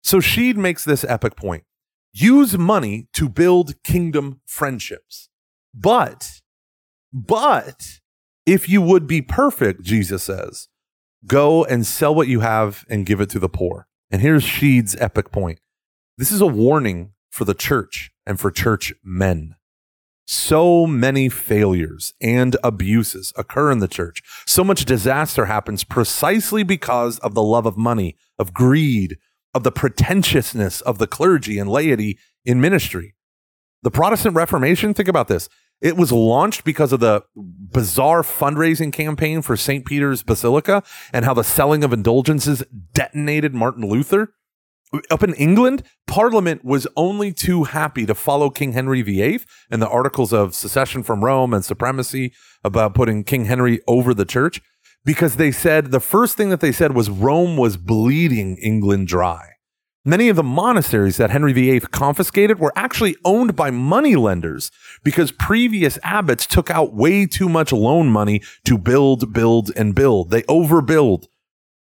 So 0.03 0.19
Sheed 0.19 0.55
makes 0.55 0.85
this 0.85 1.03
epic 1.03 1.35
point 1.35 1.63
use 2.13 2.57
money 2.57 3.07
to 3.13 3.29
build 3.29 3.81
kingdom 3.83 4.41
friendships. 4.45 5.29
But, 5.73 6.41
but 7.13 7.99
if 8.45 8.67
you 8.67 8.81
would 8.81 9.07
be 9.07 9.21
perfect, 9.21 9.83
Jesus 9.83 10.23
says, 10.23 10.67
go 11.25 11.63
and 11.63 11.85
sell 11.85 12.13
what 12.13 12.27
you 12.27 12.41
have 12.41 12.85
and 12.89 13.05
give 13.05 13.21
it 13.21 13.29
to 13.29 13.39
the 13.39 13.49
poor. 13.49 13.87
And 14.09 14.21
here's 14.21 14.43
Sheed's 14.43 14.95
epic 14.97 15.31
point. 15.31 15.59
This 16.17 16.31
is 16.31 16.41
a 16.41 16.47
warning 16.47 17.13
for 17.29 17.45
the 17.45 17.53
church 17.53 18.11
and 18.25 18.39
for 18.39 18.51
church 18.51 18.93
men. 19.03 19.55
So 20.33 20.87
many 20.87 21.27
failures 21.27 22.13
and 22.21 22.55
abuses 22.63 23.33
occur 23.35 23.69
in 23.69 23.79
the 23.79 23.87
church. 23.89 24.23
So 24.45 24.63
much 24.63 24.85
disaster 24.85 25.47
happens 25.47 25.83
precisely 25.83 26.63
because 26.63 27.19
of 27.19 27.33
the 27.33 27.43
love 27.43 27.65
of 27.65 27.75
money, 27.75 28.15
of 28.39 28.53
greed, 28.53 29.17
of 29.53 29.63
the 29.63 29.73
pretentiousness 29.73 30.79
of 30.79 30.99
the 30.99 31.05
clergy 31.05 31.59
and 31.59 31.69
laity 31.69 32.17
in 32.45 32.61
ministry. 32.61 33.13
The 33.83 33.91
Protestant 33.91 34.33
Reformation, 34.33 34.93
think 34.93 35.09
about 35.09 35.27
this. 35.27 35.49
It 35.81 35.97
was 35.97 36.13
launched 36.13 36.63
because 36.63 36.93
of 36.93 37.01
the 37.01 37.23
bizarre 37.35 38.21
fundraising 38.21 38.93
campaign 38.93 39.41
for 39.41 39.57
St. 39.57 39.85
Peter's 39.85 40.23
Basilica 40.23 40.81
and 41.11 41.25
how 41.25 41.33
the 41.33 41.43
selling 41.43 41.83
of 41.83 41.91
indulgences 41.91 42.63
detonated 42.93 43.53
Martin 43.53 43.85
Luther. 43.85 44.33
Up 45.09 45.23
in 45.23 45.33
England, 45.35 45.83
Parliament 46.05 46.65
was 46.65 46.85
only 46.97 47.31
too 47.31 47.63
happy 47.63 48.05
to 48.05 48.13
follow 48.13 48.49
King 48.49 48.73
Henry 48.73 49.01
VIII 49.01 49.39
and 49.69 49.81
the 49.81 49.87
articles 49.87 50.33
of 50.33 50.53
secession 50.53 51.01
from 51.01 51.23
Rome 51.23 51.53
and 51.53 51.63
supremacy 51.63 52.33
about 52.63 52.93
putting 52.93 53.23
King 53.23 53.45
Henry 53.45 53.79
over 53.87 54.13
the 54.13 54.25
church 54.25 54.61
because 55.05 55.37
they 55.37 55.51
said 55.51 55.91
the 55.91 56.01
first 56.01 56.35
thing 56.35 56.49
that 56.49 56.59
they 56.59 56.73
said 56.73 56.93
was 56.93 57.09
Rome 57.09 57.55
was 57.55 57.77
bleeding 57.77 58.57
England 58.57 59.07
dry. 59.07 59.51
Many 60.03 60.29
of 60.29 60.35
the 60.35 60.43
monasteries 60.43 61.17
that 61.17 61.29
Henry 61.29 61.53
VIII 61.53 61.81
confiscated 61.81 62.59
were 62.59 62.73
actually 62.75 63.15
owned 63.23 63.55
by 63.55 63.69
moneylenders 63.69 64.71
because 65.03 65.31
previous 65.31 65.99
abbots 66.03 66.47
took 66.47 66.71
out 66.71 66.95
way 66.95 67.27
too 67.27 67.47
much 67.47 67.71
loan 67.71 68.09
money 68.09 68.41
to 68.65 68.77
build, 68.79 69.31
build, 69.31 69.71
and 69.77 69.93
build. 69.93 70.31
They 70.31 70.41
overbuild, 70.43 71.27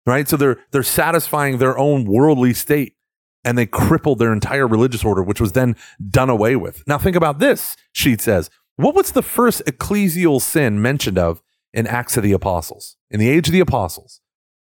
right? 0.06 0.28
So 0.28 0.36
they're 0.36 0.58
they're 0.70 0.82
satisfying 0.82 1.58
their 1.58 1.78
own 1.78 2.04
worldly 2.04 2.52
state, 2.52 2.94
and 3.44 3.56
they 3.56 3.66
crippled 3.66 4.18
their 4.18 4.32
entire 4.32 4.66
religious 4.66 5.04
order, 5.04 5.22
which 5.22 5.40
was 5.40 5.52
then 5.52 5.76
done 6.08 6.30
away 6.30 6.56
with. 6.56 6.82
Now 6.86 6.98
think 6.98 7.16
about 7.16 7.38
this. 7.38 7.76
Sheed 7.94 8.20
says, 8.20 8.50
what 8.76 8.94
was 8.94 9.12
the 9.12 9.22
first 9.22 9.64
ecclesial 9.66 10.40
sin 10.40 10.80
mentioned 10.80 11.18
of 11.18 11.42
in 11.72 11.86
Acts 11.86 12.16
of 12.16 12.22
the 12.22 12.32
Apostles? 12.32 12.96
In 13.10 13.20
the 13.20 13.28
age 13.28 13.48
of 13.48 13.52
the 13.52 13.60
Apostles, 13.60 14.20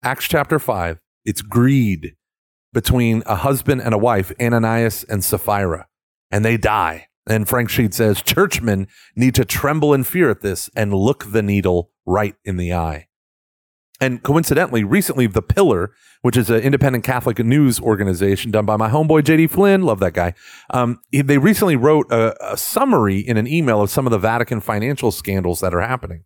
Acts 0.04 0.28
chapter 0.28 0.60
five, 0.60 1.02
it's 1.26 1.42
greed 1.42 2.16
between 2.72 3.22
a 3.26 3.36
husband 3.36 3.82
and 3.82 3.94
a 3.94 3.98
wife, 3.98 4.32
Ananias 4.42 5.04
and 5.04 5.24
Sapphira, 5.24 5.88
and 6.32 6.46
they 6.46 6.58
die. 6.58 7.08
And 7.28 7.48
Frank 7.48 7.70
Sheed 7.70 7.94
says 7.94 8.24
churchmen 8.24 8.88
need 9.16 9.36
to 9.36 9.46
tremble 9.46 9.94
in 9.94 10.04
fear 10.04 10.32
at 10.32 10.42
this 10.42 10.70
and 10.76 10.94
look 10.94 11.32
the 11.32 11.44
needle 11.44 11.92
right 12.06 12.36
in 12.44 12.58
the 12.58 12.74
eye. 12.74 13.09
And 14.02 14.24
coincidentally, 14.24 14.84
recently, 14.84 15.28
The 15.28 15.42
Pillar, 15.42 15.92
which 16.22 16.38
is 16.38 16.50
an 16.50 16.62
independent 16.62 17.04
Catholic 17.04 17.40
news 17.40 17.80
organization 17.80 18.52
done 18.52 18.66
by 18.66 18.78
my 18.78 18.90
homeboy 18.90 19.24
JD 19.24 19.50
Flynn, 19.50 19.84
love 19.84 20.00
that 20.00 20.14
guy. 20.14 20.34
Um, 20.70 21.00
they 21.12 21.38
recently 21.38 21.76
wrote 21.76 22.12
a, 22.12 22.54
a 22.54 22.58
summary 22.58 23.20
in 23.20 23.38
an 23.38 23.48
email 23.48 23.82
of 23.82 23.90
some 23.90 24.08
of 24.08 24.12
the 24.12 24.18
Vatican 24.18 24.62
financial 24.62 25.12
scandals 25.12 25.60
that 25.60 25.74
are 25.74 25.82
happening. 25.82 26.24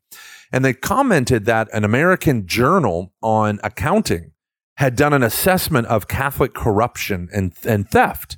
And 0.52 0.64
they 0.64 0.74
commented 0.74 1.46
that 1.46 1.68
an 1.74 1.84
American 1.84 2.46
journal 2.46 3.12
on 3.24 3.60
accounting 3.64 4.32
had 4.78 4.96
done 4.96 5.14
an 5.14 5.24
assessment 5.24 5.88
of 5.88 6.08
Catholic 6.08 6.54
corruption 6.54 7.28
and, 7.34 7.54
and 7.66 7.90
theft. 7.90 8.38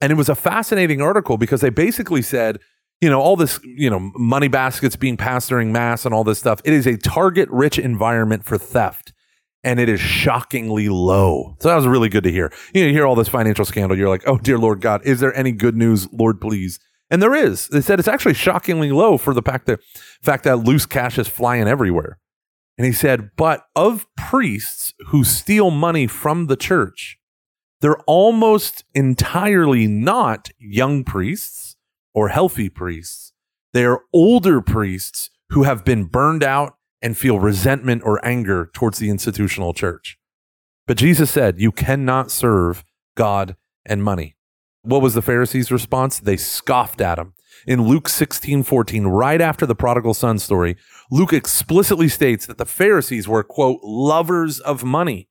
And 0.00 0.10
it 0.10 0.16
was 0.16 0.28
a 0.28 0.34
fascinating 0.34 1.00
article 1.00 1.38
because 1.38 1.60
they 1.60 1.70
basically 1.70 2.22
said, 2.22 2.58
you 3.02 3.10
know, 3.10 3.20
all 3.20 3.34
this, 3.34 3.58
you 3.64 3.90
know, 3.90 4.12
money 4.14 4.46
baskets 4.46 4.94
being 4.94 5.16
passed 5.16 5.48
during 5.48 5.72
mass 5.72 6.06
and 6.06 6.14
all 6.14 6.22
this 6.22 6.38
stuff. 6.38 6.60
It 6.64 6.72
is 6.72 6.86
a 6.86 6.96
target 6.96 7.48
rich 7.50 7.76
environment 7.76 8.44
for 8.44 8.56
theft. 8.56 9.12
And 9.64 9.78
it 9.78 9.88
is 9.88 10.00
shockingly 10.00 10.88
low. 10.88 11.56
So 11.60 11.68
that 11.68 11.76
was 11.76 11.86
really 11.86 12.08
good 12.08 12.24
to 12.24 12.32
hear. 12.32 12.52
You 12.72 12.82
know, 12.82 12.86
you 12.88 12.92
hear 12.92 13.06
all 13.06 13.14
this 13.14 13.28
financial 13.28 13.64
scandal. 13.64 13.98
You're 13.98 14.08
like, 14.08 14.22
oh, 14.26 14.38
dear 14.38 14.58
Lord 14.58 14.80
God, 14.80 15.02
is 15.04 15.20
there 15.20 15.36
any 15.36 15.52
good 15.52 15.76
news? 15.76 16.12
Lord, 16.12 16.40
please. 16.40 16.80
And 17.10 17.20
there 17.20 17.34
is. 17.34 17.68
They 17.68 17.80
said 17.80 17.98
it's 17.98 18.08
actually 18.08 18.34
shockingly 18.34 18.90
low 18.90 19.18
for 19.18 19.34
the 19.34 19.42
fact 19.42 19.66
that, 19.66 19.80
fact 20.20 20.44
that 20.44 20.58
loose 20.58 20.86
cash 20.86 21.18
is 21.18 21.28
flying 21.28 21.68
everywhere. 21.68 22.18
And 22.78 22.86
he 22.86 22.92
said, 22.92 23.30
But 23.36 23.64
of 23.76 24.06
priests 24.16 24.94
who 25.08 25.22
steal 25.22 25.70
money 25.70 26.06
from 26.06 26.46
the 26.46 26.56
church, 26.56 27.18
they're 27.80 28.00
almost 28.06 28.84
entirely 28.94 29.86
not 29.86 30.50
young 30.58 31.04
priests 31.04 31.71
or 32.14 32.28
healthy 32.28 32.68
priests. 32.68 33.32
They 33.72 33.84
are 33.84 34.02
older 34.12 34.60
priests 34.60 35.30
who 35.50 35.62
have 35.64 35.84
been 35.84 36.04
burned 36.04 36.44
out 36.44 36.76
and 37.00 37.16
feel 37.16 37.40
resentment 37.40 38.02
or 38.04 38.24
anger 38.24 38.70
towards 38.72 38.98
the 38.98 39.10
institutional 39.10 39.74
church. 39.74 40.18
But 40.86 40.96
Jesus 40.96 41.30
said, 41.30 41.60
You 41.60 41.72
cannot 41.72 42.30
serve 42.30 42.84
God 43.16 43.56
and 43.84 44.02
money. 44.02 44.36
What 44.82 45.02
was 45.02 45.14
the 45.14 45.22
Pharisees' 45.22 45.70
response? 45.70 46.18
They 46.18 46.36
scoffed 46.36 47.00
at 47.00 47.18
him. 47.18 47.34
In 47.66 47.86
Luke 47.86 48.08
16 48.08 48.62
14, 48.62 49.06
right 49.06 49.40
after 49.40 49.66
the 49.66 49.74
prodigal 49.74 50.14
son 50.14 50.38
story, 50.38 50.76
Luke 51.10 51.32
explicitly 51.32 52.08
states 52.08 52.46
that 52.46 52.58
the 52.58 52.66
Pharisees 52.66 53.28
were, 53.28 53.44
quote, 53.44 53.80
lovers 53.82 54.58
of 54.58 54.82
money. 54.82 55.28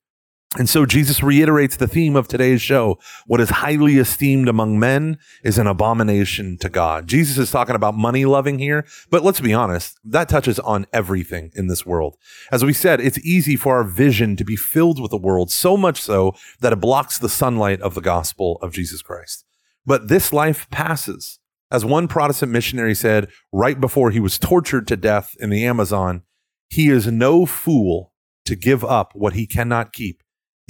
And 0.58 0.68
so 0.68 0.84
Jesus 0.84 1.22
reiterates 1.22 1.76
the 1.76 1.88
theme 1.88 2.14
of 2.14 2.28
today's 2.28 2.60
show. 2.60 2.98
What 3.26 3.40
is 3.40 3.48
highly 3.48 3.96
esteemed 3.96 4.50
among 4.50 4.78
men 4.78 5.16
is 5.42 5.56
an 5.56 5.66
abomination 5.66 6.58
to 6.58 6.68
God. 6.68 7.06
Jesus 7.06 7.38
is 7.38 7.50
talking 7.50 7.74
about 7.74 7.94
money 7.94 8.26
loving 8.26 8.58
here, 8.58 8.84
but 9.08 9.22
let's 9.22 9.40
be 9.40 9.54
honest, 9.54 9.98
that 10.04 10.28
touches 10.28 10.58
on 10.58 10.86
everything 10.92 11.52
in 11.54 11.68
this 11.68 11.86
world. 11.86 12.18
As 12.50 12.62
we 12.62 12.74
said, 12.74 13.00
it's 13.00 13.18
easy 13.20 13.56
for 13.56 13.76
our 13.76 13.84
vision 13.84 14.36
to 14.36 14.44
be 14.44 14.56
filled 14.56 15.00
with 15.00 15.10
the 15.10 15.16
world, 15.16 15.50
so 15.50 15.78
much 15.78 16.02
so 16.02 16.34
that 16.60 16.74
it 16.74 16.80
blocks 16.80 17.16
the 17.16 17.30
sunlight 17.30 17.80
of 17.80 17.94
the 17.94 18.02
gospel 18.02 18.58
of 18.60 18.74
Jesus 18.74 19.00
Christ. 19.00 19.46
But 19.86 20.08
this 20.08 20.34
life 20.34 20.68
passes. 20.70 21.38
As 21.70 21.82
one 21.82 22.08
Protestant 22.08 22.52
missionary 22.52 22.94
said 22.94 23.30
right 23.52 23.80
before 23.80 24.10
he 24.10 24.20
was 24.20 24.38
tortured 24.38 24.86
to 24.88 24.98
death 24.98 25.34
in 25.40 25.48
the 25.48 25.64
Amazon, 25.64 26.24
he 26.68 26.90
is 26.90 27.06
no 27.06 27.46
fool 27.46 28.12
to 28.44 28.54
give 28.54 28.84
up 28.84 29.12
what 29.14 29.32
he 29.32 29.46
cannot 29.46 29.94
keep 29.94 30.22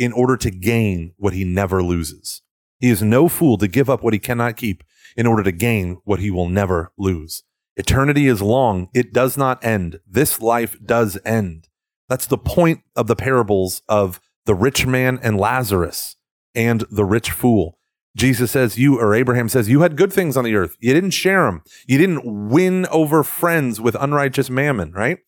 in 0.03 0.13
order 0.13 0.37
to 0.37 0.51
gain 0.51 1.15
what 1.17 1.33
he 1.33 1.45
never 1.45 1.83
loses. 1.83 2.43
He 2.81 2.91
is 2.91 3.03
no 3.03 3.29
fool 3.29 3.57
to 3.59 3.69
give 3.69 3.89
up 3.89 4.03
what 4.03 4.13
he 4.13 4.19
cannot 4.19 4.57
keep 4.57 4.83
in 5.17 5.27
order 5.27 5.45
to 5.45 5.53
gain 5.53 5.99
what 6.05 6.19
he 6.19 6.31
will 6.31 6.49
never 6.49 6.93
lose. 6.99 7.45
Eternity 7.77 8.27
is 8.27 8.43
long. 8.43 8.89
It 8.93 9.13
does 9.13 9.37
not 9.37 9.65
end. 9.65 10.01
This 10.05 10.41
life 10.41 10.77
does 10.85 11.19
end. 11.25 11.69
That's 12.09 12.27
the 12.27 12.37
point 12.37 12.81
of 12.97 13.07
the 13.07 13.15
parables 13.15 13.83
of 13.89 14.21
the 14.45 14.57
rich 14.57 14.87
man 14.87 15.21
and 15.23 15.39
Lazarus 15.39 16.17
and 16.55 16.85
the 16.91 17.05
rich 17.05 17.31
fool. 17.31 17.79
Jesus 18.17 18.51
says 18.51 18.77
you, 18.77 18.99
or 18.99 19.15
Abraham 19.15 19.49
says, 19.49 19.69
you 19.69 19.83
had 19.83 19.97
good 19.97 20.13
things 20.13 20.37
on 20.37 20.45
the 20.45 20.57
earth. 20.57 20.77
You 20.81 20.93
didn't 20.93 21.13
share 21.13 21.45
them. 21.45 21.63
You 21.87 21.97
didn't 21.97 22.49
win 22.51 22.87
over 22.87 23.23
friends 23.23 23.81
with 23.81 23.95
unrighteous 23.95 24.51
mammon, 24.51 24.93
right? 24.93 25.19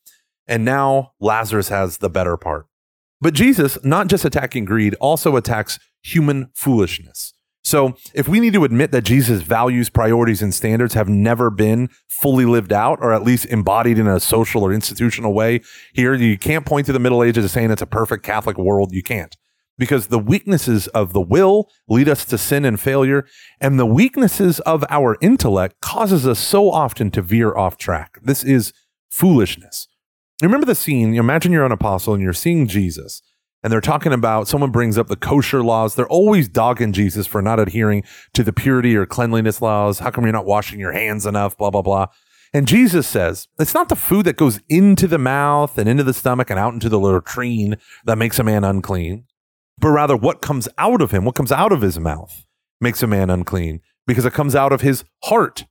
And 0.46 0.64
now 0.64 1.12
Lazarus 1.20 1.68
has 1.68 1.98
the 1.98 2.10
better 2.10 2.36
part. 2.36 2.66
But 3.24 3.32
Jesus, 3.32 3.78
not 3.82 4.08
just 4.08 4.26
attacking 4.26 4.66
greed, 4.66 4.94
also 5.00 5.34
attacks 5.36 5.78
human 6.02 6.50
foolishness. 6.54 7.32
So 7.62 7.96
if 8.12 8.28
we 8.28 8.38
need 8.38 8.52
to 8.52 8.64
admit 8.64 8.92
that 8.92 9.00
Jesus' 9.00 9.40
values, 9.40 9.88
priorities, 9.88 10.42
and 10.42 10.52
standards 10.52 10.92
have 10.92 11.08
never 11.08 11.48
been 11.48 11.88
fully 12.06 12.44
lived 12.44 12.70
out, 12.70 12.98
or 13.00 13.14
at 13.14 13.22
least 13.22 13.46
embodied 13.46 13.98
in 13.98 14.06
a 14.06 14.20
social 14.20 14.62
or 14.62 14.74
institutional 14.74 15.32
way, 15.32 15.62
here 15.94 16.12
you 16.12 16.36
can't 16.36 16.66
point 16.66 16.84
to 16.84 16.92
the 16.92 16.98
Middle 16.98 17.22
Ages 17.22 17.46
as 17.46 17.52
saying 17.52 17.70
it's 17.70 17.80
a 17.80 17.86
perfect 17.86 18.24
Catholic 18.24 18.58
world. 18.58 18.92
You 18.92 19.02
can't. 19.02 19.34
Because 19.78 20.08
the 20.08 20.18
weaknesses 20.18 20.88
of 20.88 21.14
the 21.14 21.22
will 21.22 21.70
lead 21.88 22.10
us 22.10 22.26
to 22.26 22.36
sin 22.36 22.66
and 22.66 22.78
failure, 22.78 23.24
and 23.58 23.80
the 23.80 23.86
weaknesses 23.86 24.60
of 24.60 24.84
our 24.90 25.16
intellect 25.22 25.80
causes 25.80 26.26
us 26.26 26.40
so 26.40 26.70
often 26.70 27.10
to 27.12 27.22
veer 27.22 27.56
off 27.56 27.78
track. 27.78 28.18
This 28.22 28.44
is 28.44 28.74
foolishness. 29.10 29.88
Remember 30.42 30.66
the 30.66 30.74
scene? 30.74 31.14
You 31.14 31.20
imagine 31.20 31.52
you're 31.52 31.64
an 31.64 31.72
apostle 31.72 32.14
and 32.14 32.22
you're 32.22 32.32
seeing 32.32 32.66
Jesus, 32.66 33.22
and 33.62 33.72
they're 33.72 33.80
talking 33.80 34.12
about 34.12 34.48
someone 34.48 34.70
brings 34.70 34.98
up 34.98 35.06
the 35.06 35.16
kosher 35.16 35.62
laws. 35.62 35.94
They're 35.94 36.08
always 36.08 36.48
dogging 36.48 36.92
Jesus 36.92 37.26
for 37.26 37.40
not 37.40 37.60
adhering 37.60 38.04
to 38.34 38.42
the 38.42 38.52
purity 38.52 38.96
or 38.96 39.06
cleanliness 39.06 39.62
laws. 39.62 40.00
How 40.00 40.10
come 40.10 40.24
you're 40.24 40.32
not 40.32 40.46
washing 40.46 40.80
your 40.80 40.92
hands 40.92 41.24
enough? 41.24 41.56
Blah, 41.56 41.70
blah, 41.70 41.82
blah. 41.82 42.06
And 42.52 42.68
Jesus 42.68 43.06
says, 43.06 43.48
it's 43.58 43.74
not 43.74 43.88
the 43.88 43.96
food 43.96 44.26
that 44.26 44.36
goes 44.36 44.60
into 44.68 45.08
the 45.08 45.18
mouth 45.18 45.76
and 45.76 45.88
into 45.88 46.04
the 46.04 46.14
stomach 46.14 46.50
and 46.50 46.58
out 46.58 46.72
into 46.72 46.88
the 46.88 47.00
latrine 47.00 47.76
that 48.04 48.16
makes 48.16 48.38
a 48.38 48.44
man 48.44 48.62
unclean, 48.62 49.24
but 49.78 49.88
rather 49.88 50.16
what 50.16 50.40
comes 50.40 50.68
out 50.78 51.02
of 51.02 51.10
him, 51.10 51.24
what 51.24 51.34
comes 51.34 51.50
out 51.50 51.72
of 51.72 51.80
his 51.80 51.98
mouth 51.98 52.44
makes 52.80 53.02
a 53.02 53.08
man 53.08 53.28
unclean 53.28 53.80
because 54.06 54.24
it 54.24 54.34
comes 54.34 54.54
out 54.54 54.72
of 54.72 54.82
his 54.82 55.04
heart. 55.24 55.64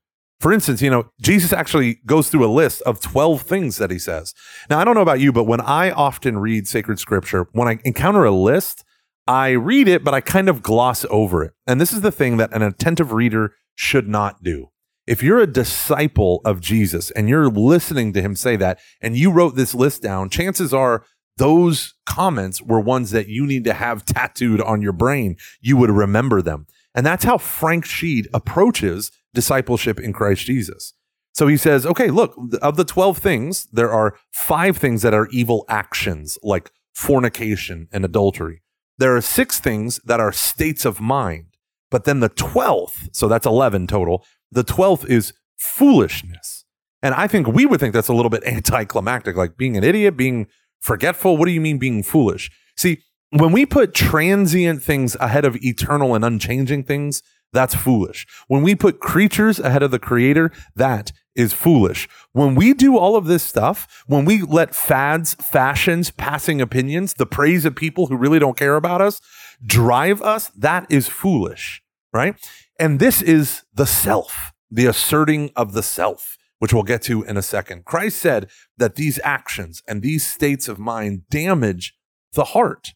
For 0.44 0.52
instance, 0.52 0.82
you 0.82 0.90
know, 0.90 1.06
Jesus 1.22 1.54
actually 1.54 2.02
goes 2.06 2.28
through 2.28 2.46
a 2.46 2.52
list 2.52 2.82
of 2.82 3.00
12 3.00 3.44
things 3.44 3.78
that 3.78 3.92
he 3.92 3.98
says. 3.98 4.34
Now, 4.70 4.78
I 4.78 4.84
don't 4.84 4.94
know 4.94 5.00
about 5.00 5.22
you, 5.22 5.32
but 5.32 5.46
when 5.46 5.62
I 5.62 5.90
often 5.92 6.38
read 6.38 6.68
sacred 6.68 7.00
scripture, 7.00 7.48
when 7.54 7.70
I 7.70 7.80
encounter 7.86 8.26
a 8.26 8.32
list, 8.32 8.84
I 9.26 9.52
read 9.52 9.88
it, 9.88 10.04
but 10.04 10.14
I 10.14 10.20
kind 10.20 10.50
of 10.50 10.62
gloss 10.62 11.06
over 11.10 11.46
it. 11.46 11.54
And 11.66 11.80
this 11.80 11.94
is 11.94 12.02
the 12.02 12.12
thing 12.12 12.36
that 12.36 12.52
an 12.52 12.62
attentive 12.62 13.14
reader 13.14 13.54
should 13.76 14.10
not 14.10 14.44
do. 14.44 14.68
If 15.08 15.24
you're 15.24 15.40
a 15.40 15.48
disciple 15.48 16.42
of 16.44 16.60
Jesus 16.60 17.10
and 17.12 17.30
you're 17.30 17.48
listening 17.48 18.12
to 18.12 18.22
him 18.22 18.36
say 18.36 18.58
that, 18.58 18.80
and 19.00 19.16
you 19.16 19.32
wrote 19.32 19.56
this 19.56 19.74
list 19.74 20.02
down, 20.02 20.30
chances 20.30 20.74
are 20.74 21.06
those 21.38 21.94
comments 22.06 22.62
were 22.62 22.82
ones 22.82 23.12
that 23.12 23.30
you 23.30 23.48
need 23.48 23.64
to 23.64 23.74
have 23.74 24.04
tattooed 24.04 24.60
on 24.60 24.82
your 24.82 24.92
brain. 24.92 25.38
You 25.62 25.78
would 25.78 25.90
remember 25.90 26.42
them. 26.42 26.68
And 26.94 27.06
that's 27.06 27.24
how 27.24 27.38
Frank 27.38 27.86
Sheed 27.86 28.28
approaches 28.34 29.10
discipleship 29.34 30.00
in 30.00 30.14
Christ 30.14 30.46
Jesus. 30.46 30.94
So 31.34 31.48
he 31.48 31.58
says, 31.58 31.86
okay, 31.86 32.10
look, 32.10 32.38
of 32.62 32.78
the 32.78 32.86
12 32.86 33.18
things, 33.18 33.68
there 33.72 33.92
are 33.92 34.16
five 34.32 34.78
things 34.78 35.02
that 35.02 35.14
are 35.14 35.28
evil 35.32 35.66
actions, 35.68 36.38
like 36.44 36.72
fornication 36.94 37.88
and 37.92 38.06
adultery. 38.06 38.62
There 39.00 39.16
are 39.16 39.22
six 39.22 39.60
things 39.60 40.00
that 40.06 40.20
are 40.20 40.32
states 40.32 40.86
of 40.86 41.02
mind. 41.02 41.46
But 41.90 42.06
then 42.06 42.20
the 42.20 42.30
12th, 42.30 43.10
so 43.12 43.28
that's 43.28 43.46
11 43.46 43.88
total, 43.88 44.26
the 44.52 44.64
12th 44.64 45.08
is 45.08 45.34
foolishness. 45.58 46.66
And 47.02 47.14
I 47.14 47.28
think 47.28 47.48
we 47.48 47.66
would 47.66 47.80
think 47.80 47.94
that's 47.94 48.08
a 48.08 48.14
little 48.14 48.30
bit 48.30 48.44
anticlimactic, 48.48 49.36
like 49.36 49.58
being 49.58 49.76
an 49.76 49.84
idiot, 49.84 50.16
being 50.16 50.48
forgetful. 50.82 51.38
What 51.38 51.46
do 51.46 51.52
you 51.52 51.62
mean 51.62 51.78
being 51.80 52.04
foolish? 52.04 52.52
See, 52.78 53.00
when 53.32 53.52
we 53.52 53.66
put 53.66 53.96
transient 53.96 54.84
things 54.84 55.16
ahead 55.20 55.46
of 55.46 55.56
eternal 55.58 56.14
and 56.14 56.24
unchanging 56.24 56.84
things, 56.84 57.24
that's 57.54 57.76
foolish. 57.76 58.28
When 58.48 58.64
we 58.64 58.76
put 58.76 59.00
creatures 59.00 59.60
ahead 59.60 59.84
of 59.84 59.92
the 59.92 60.00
creator, 60.00 60.52
that 60.76 61.12
is 61.36 61.54
foolish. 61.54 62.08
When 62.32 62.56
we 62.56 62.74
do 62.74 62.98
all 62.98 63.16
of 63.16 63.26
this 63.26 63.44
stuff, 63.44 64.04
when 64.06 64.26
we 64.26 64.42
let 64.42 64.76
fads, 64.76 65.36
fashions, 65.36 66.12
passing 66.12 66.62
opinions, 66.62 67.14
the 67.14 67.26
praise 67.26 67.66
of 67.66 67.76
people 67.76 68.08
who 68.08 68.18
really 68.18 68.40
don't 68.40 68.58
care 68.58 68.76
about 68.76 69.02
us 69.02 69.22
drive 69.66 70.22
us, 70.22 70.50
that 70.50 70.86
is 70.90 71.08
foolish, 71.08 71.82
right? 72.12 72.36
And 72.80 73.00
this 73.00 73.22
is 73.22 73.64
the 73.74 73.86
self, 73.86 74.52
the 74.70 74.86
asserting 74.86 75.52
of 75.56 75.74
the 75.74 75.84
self, 75.84 76.38
which 76.60 76.74
we'll 76.74 76.84
get 76.84 77.02
to 77.04 77.24
in 77.24 77.38
a 77.38 77.42
second. 77.42 77.86
Christ 77.86 78.20
said 78.20 78.50
that 78.78 78.96
these 78.96 79.20
actions 79.24 79.82
and 79.88 80.02
these 80.02 80.26
states 80.26 80.68
of 80.68 80.80
mind 80.80 81.30
damage 81.30 81.96
the 82.34 82.46
heart. 82.46 82.94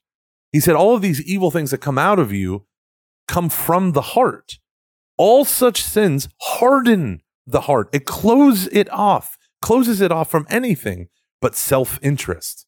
He 0.52 0.60
said, 0.60 0.76
all 0.76 0.96
of 0.96 1.02
these 1.02 1.22
evil 1.22 1.52
things 1.52 1.72
that 1.72 1.80
come 1.80 1.98
out 1.98 2.20
of 2.20 2.32
you 2.32 2.67
come 3.28 3.50
from 3.50 3.92
the 3.92 4.02
heart. 4.02 4.60
All 5.18 5.46
such 5.46 5.84
sins 5.84 6.30
harden 6.42 7.22
the 7.46 7.62
heart. 7.62 7.90
It 7.94 8.06
closes 8.06 8.68
it 8.72 8.90
off, 8.92 9.38
closes 9.62 10.02
it 10.02 10.12
off 10.12 10.30
from 10.30 10.46
anything 10.50 11.08
but 11.42 11.56
self 11.56 12.00
interest. 12.02 12.66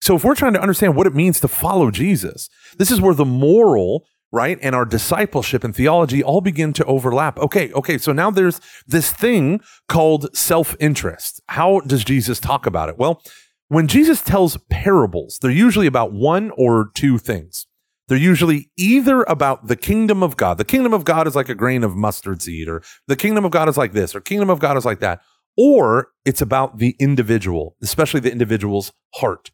So, 0.00 0.16
if 0.16 0.24
we're 0.24 0.34
trying 0.34 0.52
to 0.54 0.60
understand 0.60 0.96
what 0.96 1.06
it 1.06 1.14
means 1.14 1.40
to 1.40 1.48
follow 1.48 1.90
Jesus, 1.90 2.48
this 2.76 2.90
is 2.90 3.00
where 3.00 3.14
the 3.14 3.24
moral, 3.24 4.06
right, 4.30 4.58
and 4.60 4.74
our 4.74 4.84
discipleship 4.84 5.64
and 5.64 5.74
theology 5.74 6.22
all 6.22 6.40
begin 6.40 6.72
to 6.74 6.84
overlap. 6.84 7.38
Okay, 7.38 7.72
okay, 7.72 7.98
so 7.98 8.12
now 8.12 8.30
there's 8.30 8.60
this 8.86 9.10
thing 9.12 9.60
called 9.88 10.34
self 10.36 10.76
interest. 10.78 11.40
How 11.48 11.80
does 11.80 12.04
Jesus 12.04 12.38
talk 12.40 12.66
about 12.66 12.88
it? 12.88 12.98
Well, 12.98 13.22
when 13.68 13.88
Jesus 13.88 14.20
tells 14.20 14.58
parables, 14.70 15.38
they're 15.40 15.50
usually 15.50 15.86
about 15.86 16.12
one 16.12 16.50
or 16.56 16.90
two 16.94 17.18
things. 17.18 17.66
They're 18.08 18.18
usually 18.18 18.70
either 18.76 19.22
about 19.22 19.68
the 19.68 19.76
kingdom 19.76 20.22
of 20.22 20.36
God. 20.36 20.58
The 20.58 20.64
kingdom 20.64 20.92
of 20.92 21.04
God 21.04 21.26
is 21.26 21.34
like 21.34 21.48
a 21.48 21.54
grain 21.54 21.82
of 21.82 21.96
mustard 21.96 22.42
seed, 22.42 22.68
or 22.68 22.82
the 23.06 23.16
kingdom 23.16 23.44
of 23.44 23.50
God 23.50 23.68
is 23.68 23.76
like 23.76 23.92
this, 23.92 24.14
or 24.14 24.20
kingdom 24.20 24.50
of 24.50 24.58
God 24.60 24.76
is 24.76 24.84
like 24.84 25.00
that. 25.00 25.20
Or 25.56 26.08
it's 26.24 26.42
about 26.42 26.78
the 26.78 26.96
individual, 26.98 27.76
especially 27.82 28.20
the 28.20 28.32
individual's 28.32 28.92
heart. 29.14 29.50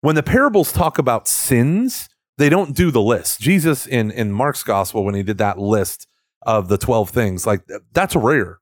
When 0.00 0.14
the 0.14 0.22
parables 0.22 0.72
talk 0.72 0.98
about 0.98 1.28
sins, 1.28 2.08
they 2.38 2.48
don't 2.48 2.74
do 2.74 2.90
the 2.90 3.02
list. 3.02 3.40
Jesus 3.40 3.86
in, 3.86 4.10
in 4.10 4.32
Mark's 4.32 4.62
gospel, 4.62 5.04
when 5.04 5.14
he 5.14 5.22
did 5.22 5.38
that 5.38 5.58
list 5.58 6.06
of 6.42 6.68
the 6.68 6.78
12 6.78 7.10
things, 7.10 7.46
like 7.46 7.62
that's 7.92 8.16
rare. 8.16 8.58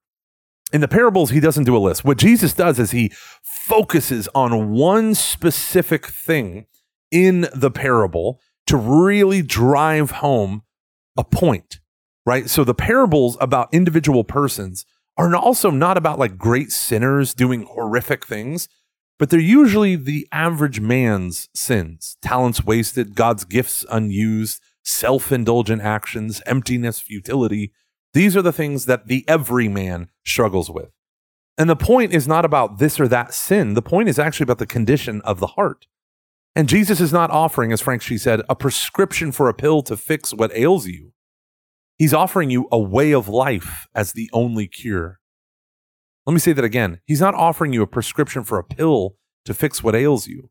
In 0.73 0.81
the 0.81 0.89
parables, 0.89 1.31
he 1.31 1.41
doesn't 1.41 1.65
do 1.65 1.77
a 1.77 1.79
list. 1.79 2.05
What 2.05 2.19
Jesus 2.19 2.53
does 2.53 2.79
is 2.79 2.91
he 2.91 3.13
focuses 3.43 4.29
on 4.35 4.73
one 4.73 5.15
specific 5.15 6.07
thing 6.07 6.67
in 7.13 7.49
the 7.55 7.71
parable 7.71 8.41
to 8.67 8.77
really 8.77 9.43
drive 9.43 10.11
home 10.13 10.63
a 11.17 11.25
point, 11.25 11.81
right? 12.25 12.49
So 12.51 12.65
the 12.65 12.75
parables 12.75 13.37
about 13.41 13.73
individual 13.73 14.25
persons 14.25 14.85
are 15.17 15.35
also 15.35 15.71
not 15.71 15.97
about 15.97 16.19
like 16.19 16.37
great 16.37 16.71
sinners 16.71 17.33
doing 17.35 17.63
horrific 17.63 18.27
things, 18.27 18.69
but 19.19 19.31
they're 19.31 19.41
usually 19.41 19.97
the 19.97 20.29
average 20.31 20.81
man's 20.81 21.49
sins, 21.55 22.19
talents 22.21 22.65
wasted, 22.65 23.15
God's 23.15 23.45
gifts 23.45 23.85
unused, 23.91 24.61
self 24.85 25.33
indulgent 25.33 25.83
actions, 25.83 26.43
emptiness, 26.45 27.01
futility. 27.01 27.73
These 28.13 28.37
are 28.37 28.43
the 28.43 28.53
things 28.53 28.87
that 28.87 29.07
the 29.07 29.25
everyman 29.29 30.11
struggles 30.25 30.71
with. 30.71 30.91
And 31.59 31.71
the 31.71 31.77
point 31.77 32.13
is 32.13 32.29
not 32.29 32.45
about 32.45 32.79
this 32.79 33.01
or 33.01 33.09
that 33.09 33.33
sin. 33.33 33.75
The 33.75 33.83
point 33.83 34.09
is 34.09 34.19
actually 34.19 34.45
about 34.45 34.59
the 34.59 34.67
condition 34.67 35.23
of 35.23 35.41
the 35.41 35.49
heart. 35.49 35.87
And 36.57 36.71
Jesus 36.71 37.03
is 37.03 37.13
not 37.13 37.31
offering, 37.31 37.71
as 37.71 37.83
Frank 37.83 38.01
Sheed 38.01 38.21
said, 38.21 38.41
a 38.49 38.57
prescription 38.57 39.31
for 39.31 39.51
a 39.51 39.55
pill 39.55 39.83
to 39.83 39.95
fix 39.95 40.33
what 40.33 40.57
ails 40.57 40.87
you. 40.87 41.13
He's 41.99 42.15
offering 42.15 42.49
you 42.49 42.67
a 42.73 42.79
way 42.79 43.13
of 43.13 43.29
life 43.29 43.87
as 43.95 44.13
the 44.13 44.31
only 44.33 44.67
cure. 44.67 45.21
Let 46.25 46.33
me 46.33 46.39
say 46.39 46.55
that 46.55 46.65
again. 46.65 47.01
He's 47.05 47.21
not 47.21 47.35
offering 47.35 47.75
you 47.75 47.83
a 47.83 47.87
prescription 47.87 48.43
for 48.43 48.59
a 48.59 48.65
pill 48.65 49.17
to 49.45 49.53
fix 49.53 49.83
what 49.83 49.95
ails 49.95 50.27
you. 50.27 50.49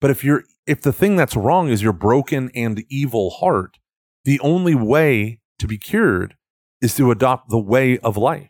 But 0.00 0.10
if 0.10 0.24
you're 0.24 0.44
if 0.66 0.80
the 0.80 0.92
thing 0.92 1.16
that's 1.16 1.36
wrong 1.36 1.68
is 1.68 1.82
your 1.82 1.92
broken 1.92 2.50
and 2.54 2.82
evil 2.88 3.28
heart, 3.28 3.76
the 4.24 4.40
only 4.40 4.74
way 4.74 5.40
to 5.58 5.66
be 5.66 5.76
cured 5.76 6.34
is 6.80 6.94
to 6.94 7.10
adopt 7.10 7.50
the 7.50 7.58
way 7.58 7.98
of 7.98 8.16
life. 8.16 8.48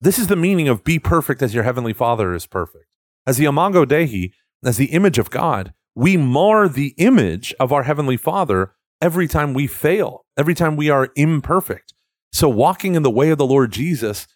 This 0.00 0.18
is 0.18 0.28
the 0.28 0.36
meaning 0.36 0.68
of 0.68 0.84
be 0.84 1.00
perfect 1.00 1.42
as 1.42 1.54
your 1.54 1.64
heavenly 1.64 1.92
Father 1.92 2.34
is 2.34 2.46
perfect. 2.46 2.86
As 3.26 3.36
the 3.36 3.46
Imago 3.46 3.84
Dei, 3.84 4.30
as 4.64 4.76
the 4.76 4.92
image 4.92 5.18
of 5.18 5.30
God, 5.30 5.74
we 5.98 6.16
mar 6.16 6.68
the 6.68 6.94
image 6.96 7.52
of 7.58 7.72
our 7.72 7.82
heavenly 7.82 8.16
Father 8.16 8.70
every 9.02 9.26
time 9.26 9.52
we 9.52 9.66
fail, 9.66 10.24
every 10.36 10.54
time 10.54 10.76
we 10.76 10.88
are 10.88 11.08
imperfect. 11.16 11.92
So 12.32 12.48
walking 12.48 12.94
in 12.94 13.02
the 13.02 13.10
way 13.10 13.30
of 13.30 13.38
the 13.38 13.44
Lord 13.44 13.72
Jesus 13.72 14.28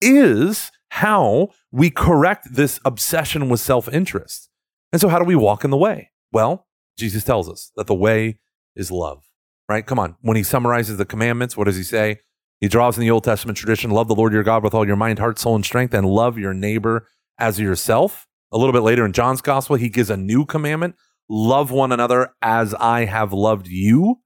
is 0.00 0.70
how 0.90 1.48
we 1.72 1.90
correct 1.90 2.46
this 2.52 2.78
obsession 2.84 3.48
with 3.48 3.58
self-interest. 3.58 4.48
And 4.92 5.00
so 5.00 5.08
how 5.08 5.18
do 5.18 5.24
we 5.24 5.34
walk 5.34 5.64
in 5.64 5.70
the 5.70 5.76
way? 5.76 6.12
Well, 6.30 6.68
Jesus 6.96 7.24
tells 7.24 7.48
us 7.48 7.72
that 7.74 7.88
the 7.88 7.96
way 7.96 8.38
is 8.76 8.92
love, 8.92 9.24
right? 9.68 9.84
Come 9.84 9.98
on. 9.98 10.14
When 10.20 10.36
he 10.36 10.44
summarizes 10.44 10.98
the 10.98 11.04
commandments, 11.04 11.56
what 11.56 11.64
does 11.64 11.76
he 11.76 11.82
say? 11.82 12.20
He 12.60 12.68
draws 12.68 12.96
in 12.96 13.00
the 13.00 13.10
Old 13.10 13.24
Testament 13.24 13.58
tradition 13.58 13.90
love 13.90 14.06
the 14.06 14.14
Lord 14.14 14.32
your 14.32 14.44
God 14.44 14.62
with 14.62 14.72
all 14.72 14.86
your 14.86 14.94
mind, 14.94 15.18
heart, 15.18 15.40
soul, 15.40 15.56
and 15.56 15.64
strength, 15.64 15.94
and 15.94 16.06
love 16.06 16.38
your 16.38 16.54
neighbor 16.54 17.08
as 17.40 17.58
yourself. 17.58 18.28
A 18.52 18.56
little 18.56 18.72
bit 18.72 18.82
later 18.82 19.04
in 19.04 19.12
John's 19.12 19.40
gospel, 19.40 19.74
he 19.74 19.88
gives 19.88 20.10
a 20.10 20.16
new 20.16 20.46
commandment 20.46 20.94
love 21.28 21.70
one 21.70 21.92
another 21.92 22.30
as 22.42 22.74
I 22.74 23.04
have 23.04 23.32
loved 23.32 23.68
you. 23.68 24.20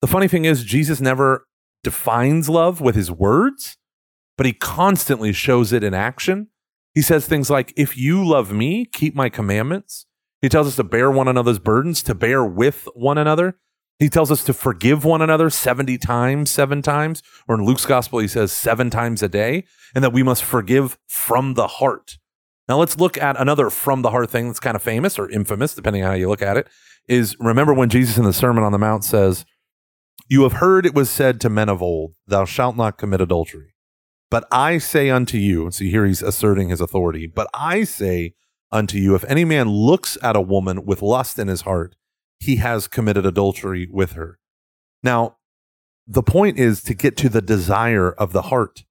The 0.00 0.06
funny 0.06 0.28
thing 0.28 0.44
is, 0.44 0.64
Jesus 0.64 1.00
never 1.00 1.46
defines 1.82 2.48
love 2.48 2.80
with 2.80 2.94
his 2.94 3.10
words, 3.10 3.76
but 4.36 4.46
he 4.46 4.52
constantly 4.52 5.32
shows 5.32 5.72
it 5.72 5.82
in 5.84 5.94
action. 5.94 6.48
He 6.94 7.02
says 7.02 7.26
things 7.26 7.50
like, 7.50 7.72
If 7.76 7.96
you 7.96 8.26
love 8.26 8.52
me, 8.52 8.84
keep 8.84 9.14
my 9.14 9.28
commandments. 9.28 10.06
He 10.40 10.48
tells 10.48 10.68
us 10.68 10.76
to 10.76 10.84
bear 10.84 11.10
one 11.10 11.28
another's 11.28 11.58
burdens, 11.58 12.02
to 12.04 12.14
bear 12.14 12.44
with 12.44 12.88
one 12.94 13.18
another. 13.18 13.56
He 13.98 14.08
tells 14.08 14.30
us 14.30 14.44
to 14.44 14.52
forgive 14.52 15.04
one 15.04 15.20
another 15.20 15.50
70 15.50 15.98
times, 15.98 16.50
seven 16.50 16.82
times, 16.82 17.20
or 17.48 17.56
in 17.56 17.64
Luke's 17.64 17.84
gospel, 17.84 18.20
he 18.20 18.28
says 18.28 18.52
seven 18.52 18.90
times 18.90 19.24
a 19.24 19.28
day, 19.28 19.64
and 19.92 20.04
that 20.04 20.12
we 20.12 20.22
must 20.22 20.44
forgive 20.44 20.96
from 21.08 21.54
the 21.54 21.66
heart. 21.66 22.18
Now 22.68 22.78
let's 22.78 22.98
look 22.98 23.16
at 23.16 23.40
another 23.40 23.70
from 23.70 24.02
the 24.02 24.10
heart 24.10 24.30
thing 24.30 24.48
that's 24.48 24.60
kind 24.60 24.76
of 24.76 24.82
famous 24.82 25.18
or 25.18 25.30
infamous, 25.30 25.74
depending 25.74 26.02
on 26.02 26.10
how 26.10 26.16
you 26.16 26.28
look 26.28 26.42
at 26.42 26.56
it. 26.56 26.68
Is 27.06 27.36
remember 27.40 27.72
when 27.72 27.88
Jesus 27.88 28.18
in 28.18 28.24
the 28.24 28.32
Sermon 28.32 28.62
on 28.62 28.72
the 28.72 28.78
Mount 28.78 29.04
says, 29.04 29.46
You 30.28 30.42
have 30.42 30.54
heard 30.54 30.84
it 30.84 30.94
was 30.94 31.08
said 31.08 31.40
to 31.40 31.48
men 31.48 31.70
of 31.70 31.82
old, 31.82 32.14
Thou 32.26 32.44
shalt 32.44 32.76
not 32.76 32.98
commit 32.98 33.20
adultery. 33.20 33.74
But 34.30 34.46
I 34.50 34.76
say 34.76 35.08
unto 35.08 35.38
you, 35.38 35.70
see 35.70 35.90
here 35.90 36.04
he's 36.04 36.20
asserting 36.20 36.68
his 36.68 36.82
authority, 36.82 37.26
but 37.26 37.48
I 37.54 37.84
say 37.84 38.34
unto 38.70 38.98
you, 38.98 39.14
if 39.14 39.24
any 39.24 39.46
man 39.46 39.70
looks 39.70 40.18
at 40.22 40.36
a 40.36 40.40
woman 40.42 40.84
with 40.84 41.00
lust 41.00 41.38
in 41.38 41.48
his 41.48 41.62
heart, 41.62 41.96
he 42.38 42.56
has 42.56 42.88
committed 42.88 43.24
adultery 43.24 43.88
with 43.90 44.12
her. 44.12 44.38
Now, 45.02 45.36
the 46.06 46.22
point 46.22 46.58
is 46.58 46.82
to 46.84 46.94
get 46.94 47.16
to 47.18 47.28
the 47.28 47.42
desire 47.42 48.10
of 48.12 48.32
the 48.32 48.42
heart. 48.42 48.84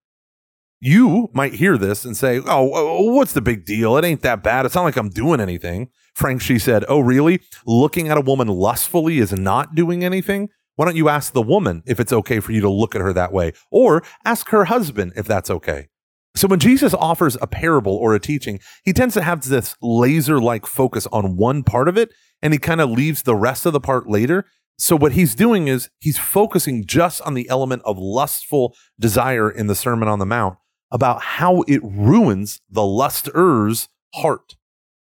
You 0.79 1.29
might 1.33 1.55
hear 1.55 1.75
this 1.75 2.05
and 2.05 2.15
say, 2.15 2.39
Oh, 2.45 3.11
what's 3.13 3.33
the 3.33 3.41
big 3.41 3.65
deal? 3.65 3.97
It 3.97 4.05
ain't 4.05 4.21
that 4.21 4.43
bad. 4.43 4.65
It's 4.65 4.75
not 4.75 4.83
like 4.83 4.95
I'm 4.95 5.09
doing 5.09 5.39
anything. 5.39 5.89
Frank 6.13 6.41
Sheed 6.41 6.61
said, 6.61 6.85
Oh, 6.87 6.99
really? 6.99 7.41
Looking 7.65 8.09
at 8.09 8.17
a 8.17 8.21
woman 8.21 8.47
lustfully 8.47 9.17
is 9.17 9.33
not 9.33 9.73
doing 9.73 10.03
anything? 10.03 10.49
Why 10.75 10.85
don't 10.85 10.95
you 10.95 11.09
ask 11.09 11.33
the 11.33 11.41
woman 11.41 11.81
if 11.87 11.99
it's 11.99 12.13
okay 12.13 12.39
for 12.39 12.51
you 12.51 12.61
to 12.61 12.69
look 12.69 12.93
at 12.93 13.01
her 13.01 13.11
that 13.13 13.33
way? 13.33 13.53
Or 13.71 14.03
ask 14.23 14.49
her 14.49 14.65
husband 14.65 15.13
if 15.15 15.25
that's 15.25 15.49
okay. 15.49 15.87
So 16.35 16.47
when 16.47 16.59
Jesus 16.59 16.93
offers 16.93 17.35
a 17.41 17.47
parable 17.47 17.95
or 17.95 18.13
a 18.13 18.19
teaching, 18.19 18.59
he 18.83 18.93
tends 18.93 19.15
to 19.15 19.23
have 19.23 19.41
this 19.41 19.75
laser 19.81 20.39
like 20.39 20.67
focus 20.67 21.07
on 21.07 21.35
one 21.35 21.63
part 21.63 21.87
of 21.87 21.97
it 21.97 22.13
and 22.43 22.53
he 22.53 22.59
kind 22.59 22.79
of 22.79 22.91
leaves 22.91 23.23
the 23.23 23.35
rest 23.35 23.65
of 23.65 23.73
the 23.73 23.79
part 23.79 24.07
later. 24.07 24.45
So 24.77 24.95
what 24.95 25.13
he's 25.13 25.33
doing 25.33 25.67
is 25.67 25.89
he's 25.97 26.19
focusing 26.19 26.85
just 26.85 27.19
on 27.23 27.33
the 27.33 27.49
element 27.49 27.81
of 27.83 27.97
lustful 27.97 28.75
desire 28.99 29.49
in 29.49 29.65
the 29.65 29.73
Sermon 29.73 30.07
on 30.07 30.19
the 30.19 30.25
Mount 30.27 30.59
about 30.91 31.21
how 31.21 31.63
it 31.67 31.82
ruins 31.84 32.62
the 32.69 32.86
luster's 32.86 33.89
heart. 34.15 34.56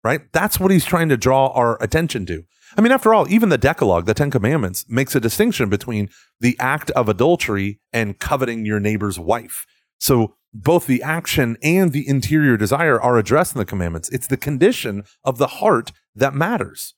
Right? 0.02 0.32
That's 0.32 0.58
what 0.58 0.70
he's 0.70 0.84
trying 0.84 1.10
to 1.10 1.16
draw 1.16 1.48
our 1.48 1.80
attention 1.82 2.24
to. 2.26 2.44
I 2.76 2.80
mean, 2.80 2.92
after 2.92 3.12
all, 3.12 3.30
even 3.30 3.48
the 3.48 3.58
Decalogue, 3.58 4.06
the 4.06 4.14
Ten 4.14 4.30
Commandments, 4.30 4.86
makes 4.88 5.14
a 5.14 5.20
distinction 5.20 5.68
between 5.68 6.08
the 6.38 6.56
act 6.58 6.90
of 6.92 7.08
adultery 7.08 7.80
and 7.92 8.18
coveting 8.18 8.64
your 8.64 8.80
neighbor's 8.80 9.18
wife. 9.18 9.66
So 9.98 10.36
both 10.54 10.86
the 10.86 11.02
action 11.02 11.56
and 11.62 11.92
the 11.92 12.08
interior 12.08 12.56
desire 12.56 13.00
are 13.00 13.18
addressed 13.18 13.54
in 13.54 13.58
the 13.58 13.64
commandments. 13.64 14.08
It's 14.08 14.26
the 14.26 14.36
condition 14.36 15.04
of 15.24 15.38
the 15.38 15.46
heart 15.46 15.92
that 16.14 16.34
matters. 16.34 16.94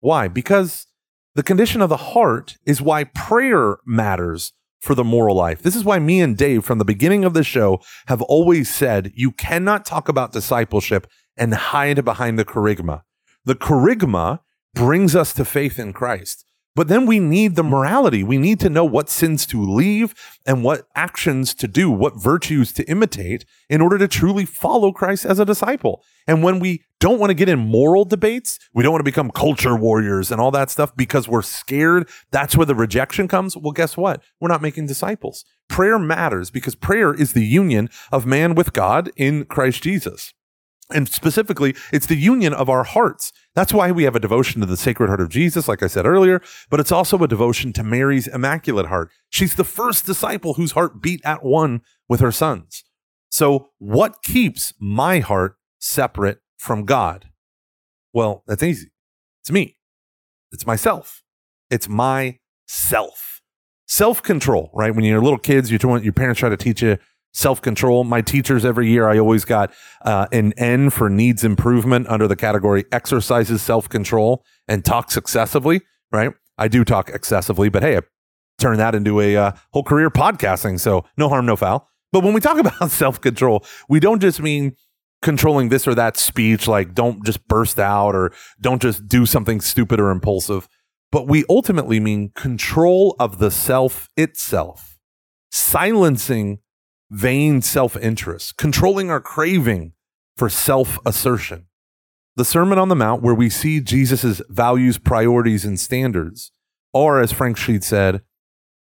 Why? 0.00 0.28
Because 0.28 0.86
the 1.34 1.42
condition 1.42 1.80
of 1.80 1.88
the 1.88 1.96
heart 1.96 2.56
is 2.66 2.82
why 2.82 3.04
prayer 3.04 3.78
matters 3.86 4.52
for 4.84 4.94
the 4.94 5.02
moral 5.02 5.34
life. 5.34 5.62
This 5.62 5.74
is 5.74 5.84
why 5.84 5.98
me 5.98 6.20
and 6.20 6.36
Dave, 6.36 6.64
from 6.64 6.78
the 6.78 6.84
beginning 6.84 7.24
of 7.24 7.32
the 7.32 7.42
show, 7.42 7.80
have 8.06 8.20
always 8.22 8.72
said 8.72 9.12
you 9.14 9.32
cannot 9.32 9.86
talk 9.86 10.08
about 10.08 10.32
discipleship 10.32 11.06
and 11.36 11.54
hide 11.54 12.04
behind 12.04 12.38
the 12.38 12.44
kerygma. 12.44 13.02
The 13.46 13.54
kerygma 13.54 14.40
brings 14.74 15.16
us 15.16 15.32
to 15.34 15.44
faith 15.44 15.78
in 15.78 15.92
Christ. 15.92 16.44
But 16.76 16.88
then 16.88 17.06
we 17.06 17.20
need 17.20 17.54
the 17.54 17.62
morality. 17.62 18.24
We 18.24 18.36
need 18.36 18.58
to 18.60 18.68
know 18.68 18.84
what 18.84 19.08
sins 19.08 19.46
to 19.46 19.62
leave 19.62 20.12
and 20.44 20.64
what 20.64 20.88
actions 20.96 21.54
to 21.54 21.68
do, 21.68 21.88
what 21.88 22.20
virtues 22.20 22.72
to 22.72 22.84
imitate 22.90 23.44
in 23.70 23.80
order 23.80 23.96
to 23.96 24.08
truly 24.08 24.44
follow 24.44 24.90
Christ 24.90 25.24
as 25.24 25.38
a 25.38 25.44
disciple. 25.44 26.02
And 26.26 26.42
when 26.42 26.58
we 26.58 26.82
don't 27.04 27.18
want 27.18 27.28
to 27.28 27.34
get 27.34 27.50
in 27.50 27.58
moral 27.58 28.06
debates, 28.06 28.58
we 28.72 28.82
don't 28.82 28.90
want 28.90 29.00
to 29.00 29.04
become 29.04 29.30
culture 29.30 29.76
warriors 29.76 30.30
and 30.30 30.40
all 30.40 30.50
that 30.50 30.70
stuff 30.70 30.96
because 30.96 31.28
we're 31.28 31.42
scared 31.42 32.08
that's 32.30 32.56
where 32.56 32.64
the 32.64 32.74
rejection 32.74 33.28
comes. 33.28 33.58
Well, 33.58 33.72
guess 33.72 33.94
what? 33.94 34.22
We're 34.40 34.48
not 34.48 34.62
making 34.62 34.86
disciples. 34.86 35.44
Prayer 35.68 35.98
matters 35.98 36.50
because 36.50 36.74
prayer 36.74 37.12
is 37.12 37.34
the 37.34 37.44
union 37.44 37.90
of 38.10 38.24
man 38.24 38.54
with 38.54 38.72
God 38.72 39.10
in 39.16 39.44
Christ 39.44 39.82
Jesus. 39.82 40.32
And 40.94 41.06
specifically, 41.06 41.76
it's 41.92 42.06
the 42.06 42.16
union 42.16 42.54
of 42.54 42.70
our 42.70 42.84
hearts. 42.84 43.34
That's 43.54 43.74
why 43.74 43.92
we 43.92 44.04
have 44.04 44.16
a 44.16 44.20
devotion 44.20 44.62
to 44.62 44.66
the 44.66 44.74
Sacred 44.74 45.08
Heart 45.08 45.20
of 45.20 45.28
Jesus, 45.28 45.68
like 45.68 45.82
I 45.82 45.88
said 45.88 46.06
earlier, 46.06 46.40
but 46.70 46.80
it's 46.80 46.92
also 46.92 47.18
a 47.18 47.28
devotion 47.28 47.74
to 47.74 47.84
Mary's 47.84 48.28
Immaculate 48.28 48.86
Heart. 48.86 49.10
She's 49.28 49.56
the 49.56 49.62
first 49.64 50.06
disciple 50.06 50.54
whose 50.54 50.72
heart 50.72 51.02
beat 51.02 51.20
at 51.22 51.44
one 51.44 51.82
with 52.08 52.20
her 52.20 52.32
son's. 52.32 52.82
So, 53.30 53.72
what 53.76 54.22
keeps 54.22 54.72
my 54.80 55.18
heart 55.18 55.58
separate 55.78 56.38
from 56.56 56.84
God? 56.84 57.26
Well, 58.12 58.42
that's 58.46 58.62
easy. 58.62 58.90
It's 59.42 59.50
me. 59.50 59.76
It's 60.52 60.66
myself. 60.66 61.22
It's 61.70 61.88
my 61.88 62.38
Self 62.66 63.42
Self 63.86 64.22
control, 64.22 64.70
right? 64.72 64.94
When 64.94 65.04
you're 65.04 65.20
little 65.20 65.38
kids, 65.38 65.70
you 65.70 65.78
your 65.82 66.12
parents 66.12 66.40
try 66.40 66.48
to 66.48 66.56
teach 66.56 66.80
you 66.80 66.96
self 67.34 67.60
control. 67.60 68.04
My 68.04 68.22
teachers 68.22 68.64
every 68.64 68.88
year, 68.88 69.08
I 69.08 69.18
always 69.18 69.44
got 69.44 69.72
uh, 70.02 70.26
an 70.32 70.54
N 70.56 70.88
for 70.88 71.10
needs 71.10 71.44
improvement 71.44 72.08
under 72.08 72.26
the 72.26 72.36
category 72.36 72.86
exercises 72.90 73.60
self 73.60 73.88
control 73.88 74.42
and 74.66 74.84
talks 74.84 75.16
excessively, 75.16 75.82
right? 76.10 76.32
I 76.56 76.68
do 76.68 76.84
talk 76.84 77.10
excessively, 77.10 77.68
but 77.68 77.82
hey, 77.82 77.98
I 77.98 78.00
turned 78.58 78.80
that 78.80 78.94
into 78.94 79.20
a 79.20 79.36
uh, 79.36 79.52
whole 79.72 79.82
career 79.82 80.08
podcasting. 80.10 80.80
So 80.80 81.04
no 81.18 81.28
harm, 81.28 81.44
no 81.44 81.56
foul. 81.56 81.88
But 82.10 82.22
when 82.24 82.32
we 82.32 82.40
talk 82.40 82.58
about 82.64 82.90
self 82.90 83.20
control, 83.20 83.64
we 83.88 84.00
don't 84.00 84.20
just 84.20 84.40
mean 84.40 84.76
controlling 85.24 85.70
this 85.70 85.88
or 85.88 85.94
that 85.96 86.16
speech, 86.16 86.68
like 86.68 86.94
don't 86.94 87.24
just 87.24 87.48
burst 87.48 87.80
out 87.80 88.14
or 88.14 88.32
don't 88.60 88.82
just 88.82 89.08
do 89.08 89.26
something 89.26 89.60
stupid 89.60 89.98
or 89.98 90.10
impulsive. 90.10 90.68
But 91.10 91.26
we 91.26 91.44
ultimately 91.48 91.98
mean 91.98 92.30
control 92.36 93.16
of 93.18 93.38
the 93.38 93.50
self 93.50 94.08
itself, 94.16 94.98
silencing 95.50 96.58
vain 97.10 97.62
self 97.62 97.96
interest, 97.96 98.56
controlling 98.56 99.10
our 99.10 99.20
craving 99.20 99.94
for 100.36 100.48
self 100.48 100.98
assertion. 101.06 101.66
The 102.36 102.44
Sermon 102.44 102.78
on 102.78 102.88
the 102.88 102.96
Mount, 102.96 103.22
where 103.22 103.34
we 103.34 103.48
see 103.48 103.80
Jesus' 103.80 104.42
values, 104.48 104.98
priorities, 104.98 105.64
and 105.64 105.78
standards, 105.78 106.50
are, 106.92 107.20
as 107.20 107.32
Frank 107.32 107.56
Sheed 107.56 107.84
said, 107.84 108.22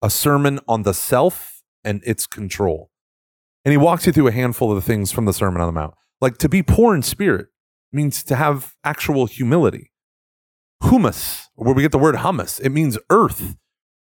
a 0.01 0.09
sermon 0.09 0.59
on 0.67 0.81
the 0.81 0.93
self 0.93 1.61
and 1.83 2.01
its 2.05 2.27
control. 2.27 2.89
And 3.63 3.71
he 3.71 3.77
walks 3.77 4.05
you 4.07 4.11
through 4.11 4.27
a 4.27 4.31
handful 4.31 4.71
of 4.71 4.75
the 4.75 4.81
things 4.81 5.11
from 5.11 5.25
the 5.25 5.33
Sermon 5.33 5.61
on 5.61 5.67
the 5.67 5.79
Mount. 5.79 5.93
Like 6.25 6.39
to 6.39 6.49
be 6.49 6.63
poor 6.63 6.95
in 6.95 7.03
spirit 7.03 7.49
means 7.93 8.23
to 8.23 8.35
have 8.35 8.73
actual 8.83 9.27
humility. 9.27 9.91
Humus, 10.81 11.49
where 11.53 11.75
we 11.75 11.83
get 11.83 11.91
the 11.91 11.99
word 11.99 12.15
hummus, 12.15 12.59
it 12.59 12.71
means 12.71 12.97
earth. 13.11 13.55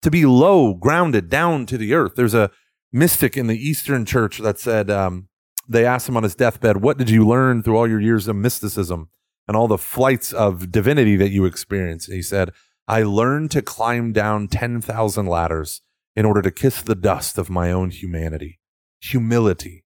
to 0.03 0.09
be 0.09 0.25
low, 0.25 0.73
grounded 0.73 1.27
down 1.29 1.65
to 1.65 1.77
the 1.77 1.93
earth. 1.93 2.13
There's 2.15 2.33
a 2.33 2.49
mystic 2.93 3.36
in 3.36 3.47
the 3.47 3.57
Eastern 3.57 4.05
church 4.05 4.38
that 4.38 4.57
said, 4.57 4.89
um, 4.89 5.27
they 5.67 5.86
asked 5.86 6.07
him 6.07 6.15
on 6.15 6.23
his 6.23 6.33
deathbed, 6.33 6.77
What 6.77 6.97
did 6.97 7.09
you 7.09 7.27
learn 7.27 7.62
through 7.62 7.75
all 7.75 7.89
your 7.89 7.99
years 7.99 8.29
of 8.29 8.38
mysticism 8.38 9.09
and 9.45 9.57
all 9.57 9.67
the 9.67 9.77
flights 9.77 10.31
of 10.31 10.71
divinity 10.71 11.17
that 11.17 11.31
you 11.31 11.43
experienced? 11.43 12.07
And 12.07 12.15
he 12.15 12.21
said, 12.21 12.51
I 12.88 13.03
learned 13.03 13.51
to 13.51 13.62
climb 13.62 14.13
down 14.13 14.47
10,000 14.47 15.25
ladders 15.25 15.81
in 16.15 16.25
order 16.25 16.41
to 16.41 16.51
kiss 16.51 16.81
the 16.81 16.95
dust 16.95 17.38
of 17.38 17.49
my 17.49 17.69
own 17.69 17.89
humanity. 17.89 18.62
Humility, 19.01 19.83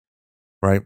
right? 0.62 0.84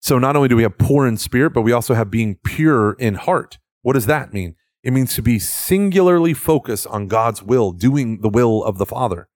So 0.00 0.18
not 0.18 0.34
only 0.34 0.48
do 0.48 0.56
we 0.56 0.62
have 0.62 0.78
poor 0.78 1.06
in 1.06 1.16
spirit, 1.16 1.52
but 1.52 1.62
we 1.62 1.72
also 1.72 1.94
have 1.94 2.10
being 2.10 2.38
pure 2.44 2.92
in 2.94 3.14
heart. 3.14 3.58
What 3.82 3.92
does 3.92 4.06
that 4.06 4.32
mean? 4.32 4.56
It 4.82 4.92
means 4.92 5.14
to 5.14 5.22
be 5.22 5.38
singularly 5.38 6.32
focused 6.32 6.86
on 6.86 7.06
God's 7.06 7.42
will, 7.42 7.72
doing 7.72 8.22
the 8.22 8.30
will 8.30 8.64
of 8.64 8.78
the 8.78 8.86
Father. 8.86 9.28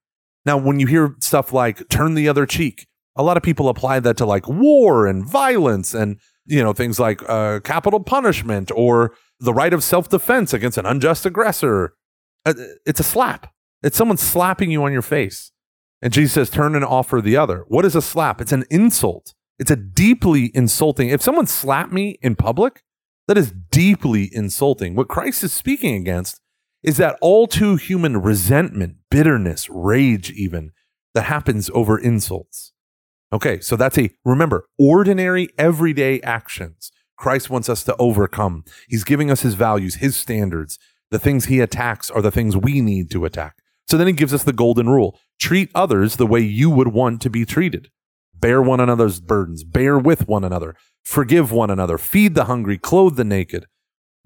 Now, 0.47 0.57
when 0.57 0.81
you 0.81 0.87
hear 0.87 1.17
stuff 1.21 1.53
like 1.53 1.89
turn 1.89 2.15
the 2.15 2.29
other 2.29 2.47
cheek, 2.47 2.87
a 3.17 3.23
lot 3.23 3.37
of 3.37 3.43
people 3.43 3.69
apply 3.69 4.01
that 4.01 4.17
to 4.17 4.27
like 4.27 4.49
war 4.49 5.07
and 5.07 5.25
violence 5.25 5.95
and, 5.95 6.19
you 6.47 6.63
know, 6.63 6.73
things 6.73 6.99
like 6.99 7.23
uh, 7.29 7.61
capital 7.61 8.01
punishment 8.01 8.71
or 8.75 9.15
the 9.39 9.55
right 9.55 9.73
of 9.73 9.85
self 9.85 10.09
defense 10.09 10.53
against 10.53 10.79
an 10.79 10.87
unjust 10.87 11.27
aggressor. 11.27 11.95
Uh, 12.47 12.55
it's 12.87 13.01
a 13.01 13.05
slap. 13.05 13.53
It's 13.83 13.97
someone 13.97 14.17
slapping 14.17 14.71
you 14.71 14.83
on 14.85 14.93
your 14.93 15.03
face. 15.03 15.53
And 16.01 16.13
Jesus 16.13 16.33
says, 16.33 16.51
turn 16.51 16.75
and 16.75 16.85
offer 16.85 17.21
the 17.21 17.37
other. 17.37 17.65
What 17.69 17.85
is 17.85 17.95
a 17.95 18.03
slap? 18.03 18.41
It's 18.41 18.53
an 18.53 18.65
insult. 18.71 19.35
It's 19.59 19.71
a 19.71 19.77
deeply 19.77 20.51
insulting. 20.55 21.09
If 21.09 21.23
someone 21.23 21.47
slapped 21.47 21.93
me 21.93 22.19
in 22.23 22.37
public, 22.37 22.83
that 23.29 23.39
is 23.39 23.53
deeply 23.71 24.29
insulting. 24.33 24.95
What 24.95 25.09
Christ 25.09 25.45
is 25.45 25.53
speaking 25.53 25.95
against 25.95 26.41
is 26.83 26.97
that 26.99 27.17
all 27.21 27.47
too 27.47 27.77
human 27.77 28.21
resentment, 28.21 28.97
bitterness, 29.11 29.69
rage, 29.71 30.31
even 30.33 30.73
that 31.15 31.23
happens 31.23 31.71
over 31.73 31.99
insults. 31.99 32.73
Okay, 33.33 33.61
so 33.61 33.77
that's 33.77 33.99
a, 33.99 34.11
remember, 34.25 34.67
ordinary, 34.79 35.49
everyday 35.57 36.21
actions. 36.21 36.93
Christ 37.17 37.49
wants 37.49 37.69
us 37.69 37.85
to 37.85 37.97
overcome. 37.97 38.65
He's 38.89 39.05
giving 39.05 39.31
us 39.31 39.41
his 39.41 39.55
values, 39.55 39.97
his 39.97 40.17
standards. 40.17 40.79
The 41.11 41.19
things 41.19 41.47
he 41.47 41.61
attacks 41.61 42.11
are 42.11 42.23
the 42.23 42.31
things 42.31 42.57
we 42.57 42.81
need 42.81 43.11
to 43.13 43.25
attack. 43.25 43.57
So 43.87 43.97
then 43.97 44.07
he 44.07 44.13
gives 44.13 44.35
us 44.35 44.43
the 44.43 44.53
golden 44.53 44.89
rule 44.89 45.19
treat 45.41 45.71
others 45.75 46.17
the 46.17 46.27
way 46.27 46.41
you 46.41 46.71
would 46.71 46.89
want 46.89 47.21
to 47.23 47.31
be 47.31 47.45
treated. 47.45 47.89
Bear 48.45 48.61
one 48.61 48.79
another's 48.79 49.21
burdens, 49.21 49.65
bear 49.65 49.99
with 49.99 50.29
one 50.29 50.45
another, 50.45 50.77
forgive 51.03 51.51
one 51.51 51.71
another, 51.71 51.97
feed 51.97 52.35
the 52.35 52.45
hungry, 52.45 52.77
clothe 52.77 53.17
the 53.17 53.25
naked. 53.25 53.65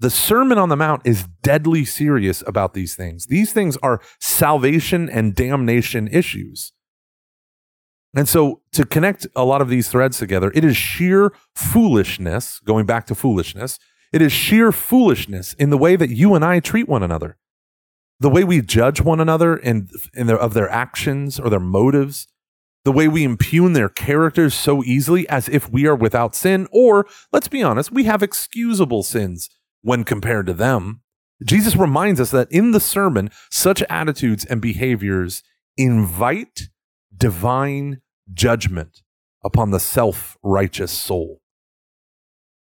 The 0.01 0.09
Sermon 0.09 0.57
on 0.57 0.67
the 0.67 0.75
Mount 0.75 1.03
is 1.05 1.23
deadly 1.41 1.85
serious 1.85 2.43
about 2.45 2.73
these 2.73 2.95
things. 2.95 3.27
These 3.27 3.53
things 3.53 3.77
are 3.81 4.01
salvation 4.19 5.07
and 5.07 5.33
damnation 5.33 6.09
issues. 6.09 6.73
And 8.13 8.27
so, 8.27 8.59
to 8.73 8.85
connect 8.85 9.25
a 9.37 9.45
lot 9.45 9.61
of 9.61 9.69
these 9.69 9.87
threads 9.87 10.17
together, 10.17 10.51
it 10.53 10.65
is 10.65 10.75
sheer 10.75 11.31
foolishness, 11.55 12.59
going 12.59 12.85
back 12.85 13.05
to 13.05 13.15
foolishness, 13.15 13.79
it 14.11 14.21
is 14.21 14.33
sheer 14.33 14.73
foolishness 14.73 15.53
in 15.53 15.69
the 15.69 15.77
way 15.77 15.95
that 15.95 16.09
you 16.09 16.35
and 16.35 16.43
I 16.43 16.59
treat 16.59 16.89
one 16.89 17.03
another 17.03 17.37
the 18.19 18.29
way 18.29 18.43
we 18.43 18.61
judge 18.61 18.99
one 18.99 19.21
another 19.21 19.55
in, 19.55 19.87
in 20.13 20.27
their, 20.27 20.37
of 20.37 20.53
their 20.53 20.69
actions 20.69 21.39
or 21.39 21.49
their 21.49 21.59
motives, 21.59 22.27
the 22.85 22.91
way 22.91 23.07
we 23.07 23.23
impugn 23.23 23.73
their 23.73 23.89
characters 23.89 24.53
so 24.53 24.83
easily 24.83 25.27
as 25.29 25.49
if 25.49 25.69
we 25.69 25.85
are 25.85 25.95
without 25.95 26.35
sin, 26.35 26.67
or 26.71 27.05
let's 27.31 27.47
be 27.47 27.61
honest, 27.61 27.91
we 27.91 28.05
have 28.05 28.23
excusable 28.23 29.03
sins 29.03 29.49
when 29.81 30.03
compared 30.03 30.45
to 30.47 30.53
them. 30.53 31.01
Jesus 31.43 31.75
reminds 31.75 32.19
us 32.19 32.31
that 32.31 32.51
in 32.51 32.71
the 32.71 32.79
sermon, 32.79 33.29
such 33.49 33.81
attitudes 33.83 34.45
and 34.45 34.61
behaviors 34.61 35.43
invite 35.77 36.69
divine 37.15 38.01
judgment 38.33 39.01
upon 39.43 39.71
the 39.71 39.79
self 39.79 40.37
righteous 40.43 40.91
soul. 40.91 41.41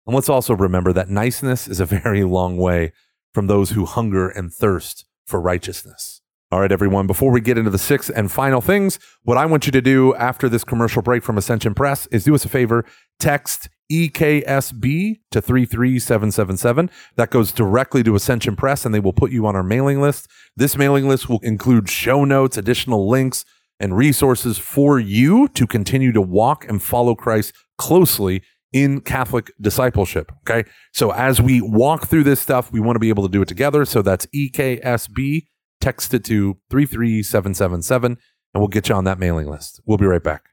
And 0.06 0.16
let's 0.16 0.30
also 0.30 0.56
remember 0.56 0.94
that 0.94 1.10
niceness 1.10 1.68
is 1.68 1.80
a 1.80 1.86
very 2.04 2.24
long 2.24 2.58
way 2.58 2.94
from 3.34 3.48
those 3.48 3.72
who 3.72 3.86
hunger 3.86 4.30
and 4.30 4.52
thirst 4.52 5.06
for 5.26 5.40
righteousness. 5.40 6.19
All 6.52 6.62
right, 6.62 6.72
everyone, 6.72 7.06
before 7.06 7.32
we 7.32 7.42
get 7.42 7.60
into 7.60 7.70
the 7.70 7.78
sixth 7.78 8.10
and 8.16 8.32
final 8.32 8.60
things, 8.60 8.98
what 9.22 9.38
I 9.38 9.46
want 9.46 9.68
you 9.68 9.72
to 9.72 9.84
do 9.84 10.16
after 10.16 10.50
this 10.50 10.64
commercial 10.64 11.04
break 11.04 11.22
from 11.22 11.38
Ascension 11.38 11.76
Press 11.76 12.08
is 12.08 12.24
do 12.24 12.34
us 12.34 12.44
a 12.44 12.50
favor 12.50 12.86
text 13.20 13.70
EKSB 13.92 15.20
to 15.30 15.42
33777. 15.42 16.90
That 17.18 17.30
goes 17.30 17.52
directly 17.52 18.02
to 18.02 18.16
Ascension 18.16 18.56
Press 18.56 18.84
and 18.84 18.96
they 18.96 19.00
will 19.00 19.14
put 19.14 19.32
you 19.32 19.46
on 19.46 19.56
our 19.56 19.62
mailing 19.62 20.02
list. 20.02 20.28
This 20.58 20.76
mailing 20.76 21.08
list 21.08 21.30
will 21.30 21.40
include 21.44 21.88
show 21.88 22.26
notes, 22.26 22.58
additional 22.58 23.08
links, 23.08 23.46
and 23.80 23.96
resources 23.96 24.58
for 24.58 25.00
you 25.00 25.50
to 25.50 25.68
continue 25.68 26.12
to 26.14 26.22
walk 26.22 26.68
and 26.68 26.82
follow 26.82 27.14
Christ 27.14 27.54
closely 27.78 28.42
in 28.74 29.02
Catholic 29.02 29.52
discipleship. 29.62 30.32
Okay. 30.40 30.68
So 30.94 31.12
as 31.12 31.40
we 31.40 31.62
walk 31.62 32.08
through 32.08 32.24
this 32.24 32.40
stuff, 32.40 32.72
we 32.72 32.80
want 32.80 32.96
to 32.96 33.00
be 33.00 33.10
able 33.10 33.28
to 33.28 33.32
do 33.32 33.44
it 33.44 33.48
together. 33.48 33.86
So 33.86 34.02
that's 34.02 34.26
EKSB, 34.28 35.46
text 35.82 36.14
it 36.14 36.24
to 36.26 36.58
33777, 36.70 38.12
and 38.54 38.62
we'll 38.62 38.68
get 38.68 38.90
you 38.90 38.96
on 38.96 39.06
that 39.06 39.20
mailing 39.20 39.48
list. 39.48 39.82
We'll 39.86 39.98
be 39.98 40.06
right 40.06 40.24
back. 40.24 40.50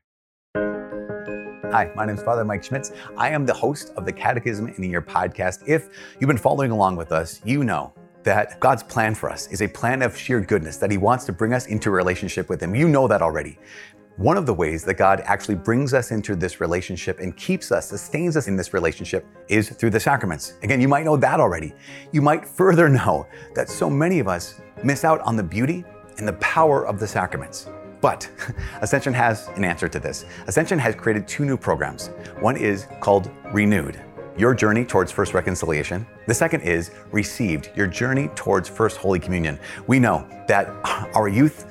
Hi, 1.72 1.90
my 1.96 2.06
name 2.06 2.14
is 2.14 2.22
Father 2.22 2.44
Mike 2.44 2.62
Schmitz. 2.62 2.92
I 3.16 3.28
am 3.30 3.44
the 3.44 3.52
host 3.52 3.92
of 3.96 4.06
the 4.06 4.12
Catechism 4.12 4.68
in 4.68 4.84
a 4.84 4.86
Year 4.86 5.02
podcast. 5.02 5.68
If 5.68 5.88
you've 6.20 6.28
been 6.28 6.38
following 6.38 6.70
along 6.70 6.96
with 6.96 7.10
us, 7.10 7.40
you 7.44 7.64
know 7.64 7.92
that 8.22 8.58
God's 8.60 8.82
plan 8.82 9.14
for 9.14 9.30
us 9.30 9.48
is 9.48 9.62
a 9.62 9.68
plan 9.68 10.02
of 10.02 10.16
sheer 10.16 10.40
goodness, 10.40 10.76
that 10.78 10.90
He 10.90 10.96
wants 10.96 11.24
to 11.26 11.32
bring 11.32 11.52
us 11.52 11.66
into 11.66 11.90
relationship 11.90 12.48
with 12.48 12.62
Him. 12.62 12.74
You 12.74 12.88
know 12.88 13.08
that 13.08 13.20
already. 13.20 13.58
One 14.16 14.38
of 14.38 14.46
the 14.46 14.54
ways 14.54 14.82
that 14.84 14.94
God 14.94 15.20
actually 15.26 15.56
brings 15.56 15.92
us 15.92 16.10
into 16.10 16.34
this 16.36 16.58
relationship 16.58 17.20
and 17.20 17.36
keeps 17.36 17.70
us, 17.70 17.90
sustains 17.90 18.34
us 18.34 18.48
in 18.48 18.56
this 18.56 18.72
relationship 18.72 19.26
is 19.48 19.68
through 19.68 19.90
the 19.90 20.00
sacraments. 20.00 20.54
Again, 20.62 20.80
you 20.80 20.88
might 20.88 21.04
know 21.04 21.18
that 21.18 21.38
already. 21.38 21.74
You 22.12 22.22
might 22.22 22.48
further 22.56 22.88
know 22.88 23.26
that 23.54 23.68
so 23.68 23.90
many 23.90 24.18
of 24.18 24.26
us 24.26 24.58
miss 24.82 25.04
out 25.04 25.20
on 25.20 25.36
the 25.36 25.42
beauty 25.42 25.84
and 26.16 26.26
the 26.26 26.32
power 26.34 26.86
of 26.86 26.98
the 26.98 27.06
sacraments. 27.06 27.68
But 28.00 28.30
Ascension 28.80 29.12
has 29.12 29.48
an 29.48 29.64
answer 29.64 29.86
to 29.86 30.00
this. 30.00 30.24
Ascension 30.46 30.78
has 30.78 30.94
created 30.94 31.28
two 31.28 31.44
new 31.44 31.58
programs. 31.58 32.08
One 32.40 32.56
is 32.56 32.86
called 33.00 33.30
Renewed, 33.52 34.02
your 34.38 34.54
journey 34.54 34.86
towards 34.86 35.12
First 35.12 35.34
Reconciliation. 35.34 36.06
The 36.26 36.34
second 36.34 36.62
is 36.62 36.90
Received, 37.10 37.70
your 37.76 37.86
journey 37.86 38.28
towards 38.28 38.66
First 38.66 38.96
Holy 38.96 39.18
Communion. 39.18 39.58
We 39.86 39.98
know 39.98 40.26
that 40.48 40.68
our 41.14 41.28
youth 41.28 41.66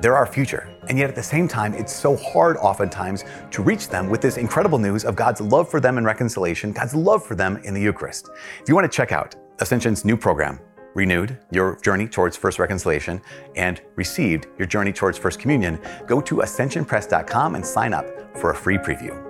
they're 0.00 0.16
our 0.16 0.26
future. 0.26 0.68
And 0.88 0.98
yet 0.98 1.08
at 1.08 1.14
the 1.14 1.22
same 1.22 1.48
time, 1.48 1.74
it's 1.74 1.94
so 1.94 2.16
hard 2.16 2.56
oftentimes 2.58 3.24
to 3.50 3.62
reach 3.62 3.88
them 3.88 4.08
with 4.08 4.20
this 4.20 4.36
incredible 4.36 4.78
news 4.78 5.04
of 5.04 5.16
God's 5.16 5.40
love 5.40 5.68
for 5.70 5.80
them 5.80 5.98
in 5.98 6.04
reconciliation, 6.04 6.72
God's 6.72 6.94
love 6.94 7.24
for 7.24 7.34
them 7.34 7.56
in 7.64 7.74
the 7.74 7.80
Eucharist. 7.80 8.28
If 8.60 8.68
you 8.68 8.74
want 8.74 8.90
to 8.90 8.96
check 8.96 9.12
out 9.12 9.34
Ascension's 9.60 10.04
new 10.04 10.16
program, 10.16 10.60
Renewed, 10.94 11.38
your 11.50 11.78
journey 11.80 12.08
towards 12.08 12.38
First 12.38 12.58
Reconciliation, 12.58 13.20
and 13.54 13.82
Received, 13.96 14.46
your 14.58 14.66
journey 14.66 14.92
towards 14.94 15.18
First 15.18 15.38
Communion, 15.38 15.78
go 16.06 16.22
to 16.22 16.36
ascensionpress.com 16.36 17.54
and 17.54 17.64
sign 17.64 17.92
up 17.92 18.38
for 18.38 18.50
a 18.50 18.54
free 18.54 18.78
preview. 18.78 19.22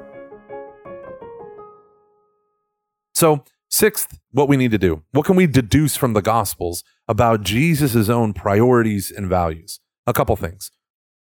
So, 3.14 3.42
sixth, 3.68 4.18
what 4.30 4.48
we 4.48 4.56
need 4.56 4.70
to 4.70 4.78
do. 4.78 5.02
What 5.10 5.26
can 5.26 5.36
we 5.36 5.46
deduce 5.46 5.96
from 5.96 6.12
the 6.12 6.22
Gospels 6.22 6.84
about 7.08 7.42
Jesus' 7.42 8.08
own 8.08 8.32
priorities 8.32 9.10
and 9.10 9.26
values? 9.26 9.80
A 10.06 10.12
couple 10.12 10.36
things. 10.36 10.70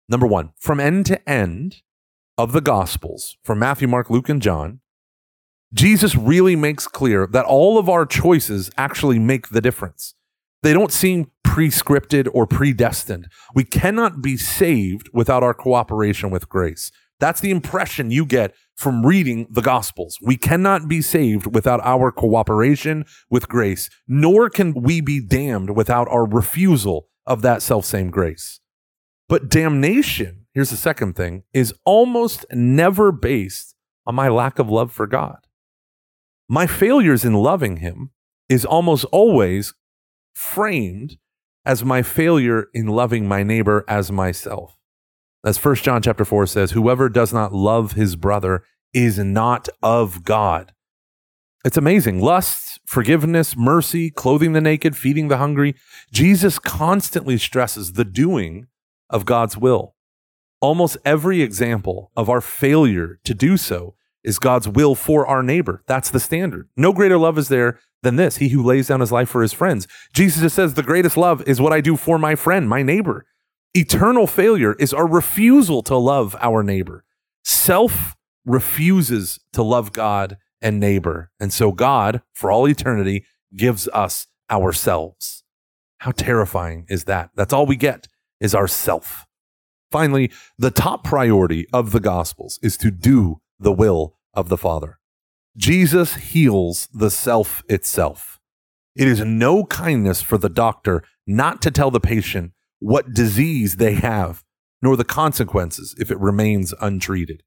Number 0.07 0.27
one, 0.27 0.51
from 0.57 0.79
end 0.79 1.05
to 1.07 1.29
end 1.29 1.81
of 2.37 2.51
the 2.51 2.61
Gospels, 2.61 3.37
from 3.43 3.59
Matthew, 3.59 3.87
Mark, 3.87 4.09
Luke, 4.09 4.29
and 4.29 4.41
John, 4.41 4.81
Jesus 5.73 6.15
really 6.15 6.55
makes 6.55 6.87
clear 6.87 7.27
that 7.27 7.45
all 7.45 7.77
of 7.77 7.89
our 7.89 8.05
choices 8.05 8.69
actually 8.77 9.19
make 9.19 9.49
the 9.49 9.61
difference. 9.61 10.13
They 10.63 10.73
don't 10.73 10.91
seem 10.91 11.31
prescripted 11.45 12.27
or 12.33 12.45
predestined. 12.45 13.27
We 13.53 13.63
cannot 13.63 14.21
be 14.21 14.37
saved 14.37 15.09
without 15.13 15.43
our 15.43 15.53
cooperation 15.53 16.29
with 16.29 16.49
grace. 16.49 16.91
That's 17.19 17.39
the 17.39 17.51
impression 17.51 18.11
you 18.11 18.25
get 18.25 18.53
from 18.75 19.05
reading 19.05 19.47
the 19.49 19.61
Gospels. 19.61 20.17
We 20.21 20.37
cannot 20.37 20.87
be 20.87 21.01
saved 21.01 21.53
without 21.53 21.79
our 21.83 22.11
cooperation 22.11 23.05
with 23.29 23.47
grace, 23.47 23.89
nor 24.07 24.49
can 24.49 24.73
we 24.73 25.01
be 25.01 25.25
damned 25.25 25.75
without 25.75 26.07
our 26.09 26.25
refusal 26.25 27.07
of 27.25 27.41
that 27.41 27.61
self 27.61 27.85
same 27.85 28.09
grace. 28.09 28.59
But 29.27 29.49
damnation, 29.49 30.45
here's 30.53 30.69
the 30.69 30.77
second 30.77 31.15
thing, 31.15 31.43
is 31.53 31.73
almost 31.83 32.45
never 32.51 33.11
based 33.11 33.75
on 34.05 34.15
my 34.15 34.27
lack 34.27 34.59
of 34.59 34.69
love 34.69 34.91
for 34.91 35.07
God. 35.07 35.47
My 36.47 36.67
failures 36.67 37.25
in 37.25 37.33
loving 37.33 37.77
Him 37.77 38.11
is 38.49 38.65
almost 38.65 39.05
always 39.05 39.73
framed 40.35 41.17
as 41.65 41.83
my 41.83 42.03
failure 42.03 42.67
in 42.73 42.87
loving 42.87 43.27
my 43.27 43.41
neighbor 43.41 43.83
as 43.87 44.11
myself. 44.11 44.77
As 45.43 45.63
1 45.63 45.75
John 45.75 46.01
chapter 46.01 46.25
4 46.25 46.47
says, 46.47 46.71
whoever 46.71 47.09
does 47.09 47.33
not 47.33 47.53
love 47.53 47.93
his 47.93 48.15
brother 48.15 48.63
is 48.93 49.17
not 49.17 49.67
of 49.81 50.23
God. 50.23 50.73
It's 51.63 51.77
amazing. 51.77 52.21
Lust, 52.21 52.79
forgiveness, 52.85 53.57
mercy, 53.57 54.11
clothing 54.11 54.53
the 54.53 54.61
naked, 54.61 54.95
feeding 54.95 55.27
the 55.27 55.37
hungry. 55.37 55.75
Jesus 56.11 56.59
constantly 56.59 57.37
stresses 57.37 57.93
the 57.93 58.05
doing 58.05 58.67
of 59.09 59.25
God's 59.25 59.57
will. 59.57 59.95
Almost 60.61 60.97
every 61.05 61.41
example 61.41 62.11
of 62.15 62.29
our 62.29 62.41
failure 62.41 63.19
to 63.23 63.33
do 63.33 63.57
so 63.57 63.95
is 64.23 64.39
God's 64.39 64.67
will 64.67 64.95
for 64.95 65.27
our 65.27 65.43
neighbor. 65.43 65.83
That's 65.85 66.09
the 66.09 66.19
standard. 66.19 66.69
No 66.75 66.91
greater 66.91 67.17
love 67.17 67.37
is 67.37 67.49
there 67.49 67.79
than 68.01 68.15
this 68.15 68.37
he 68.37 68.49
who 68.49 68.63
lays 68.63 68.87
down 68.87 68.99
his 68.99 69.11
life 69.11 69.29
for 69.29 69.41
his 69.41 69.53
friends. 69.53 69.87
Jesus 70.13 70.41
just 70.41 70.55
says, 70.55 70.73
The 70.73 70.83
greatest 70.83 71.17
love 71.17 71.47
is 71.47 71.61
what 71.61 71.73
I 71.73 71.81
do 71.81 71.95
for 71.95 72.17
my 72.17 72.35
friend, 72.35 72.67
my 72.67 72.81
neighbor. 72.81 73.25
Eternal 73.73 74.25
failure 74.25 74.73
is 74.79 74.93
our 74.93 75.07
refusal 75.07 75.83
to 75.83 75.95
love 75.95 76.35
our 76.39 76.63
neighbor. 76.63 77.03
Self 77.43 78.15
refuses 78.45 79.39
to 79.53 79.61
love 79.61 79.91
God 79.91 80.37
and 80.61 80.79
neighbor. 80.79 81.31
And 81.39 81.51
so 81.51 81.71
God, 81.71 82.21
for 82.33 82.51
all 82.51 82.67
eternity, 82.67 83.25
gives 83.55 83.87
us 83.89 84.27
ourselves. 84.49 85.43
How 85.99 86.11
terrifying 86.11 86.85
is 86.89 87.03
that? 87.05 87.31
That's 87.35 87.53
all 87.53 87.65
we 87.65 87.75
get 87.75 88.07
is 88.39 88.55
ourself. 88.55 89.25
Finally, 89.91 90.31
the 90.57 90.71
top 90.71 91.03
priority 91.03 91.67
of 91.71 91.91
the 91.91 91.99
Gospels 91.99 92.59
is 92.61 92.77
to 92.77 92.91
do 92.91 93.39
the 93.59 93.71
will 93.71 94.17
of 94.33 94.49
the 94.49 94.57
Father. 94.57 94.99
Jesus 95.57 96.15
heals 96.15 96.87
the 96.93 97.09
self 97.09 97.63
itself. 97.69 98.39
It 98.95 99.07
is 99.07 99.21
no 99.21 99.65
kindness 99.65 100.21
for 100.21 100.37
the 100.37 100.49
doctor 100.49 101.03
not 101.25 101.61
to 101.61 101.71
tell 101.71 101.91
the 101.91 101.99
patient 101.99 102.51
what 102.79 103.13
disease 103.13 103.77
they 103.77 103.95
have, 103.95 104.43
nor 104.81 104.97
the 104.97 105.03
consequences 105.03 105.95
if 105.97 106.11
it 106.11 106.19
remains 106.19 106.73
untreated. 106.81 107.43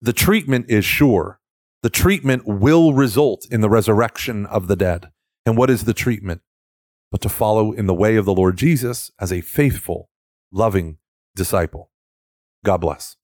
The 0.00 0.12
treatment 0.12 0.66
is 0.68 0.84
sure. 0.84 1.40
The 1.82 1.90
treatment 1.90 2.46
will 2.46 2.94
result 2.94 3.46
in 3.50 3.60
the 3.60 3.70
resurrection 3.70 4.46
of 4.46 4.68
the 4.68 4.76
dead. 4.76 5.10
And 5.44 5.56
what 5.56 5.70
is 5.70 5.84
the 5.84 5.94
treatment? 5.94 6.42
But 7.10 7.20
to 7.22 7.28
follow 7.28 7.72
in 7.72 7.86
the 7.86 7.94
way 7.94 8.16
of 8.16 8.24
the 8.24 8.34
Lord 8.34 8.56
Jesus 8.56 9.10
as 9.20 9.32
a 9.32 9.40
faithful, 9.40 10.08
loving 10.52 10.98
disciple. 11.34 11.90
God 12.64 12.78
bless. 12.78 13.16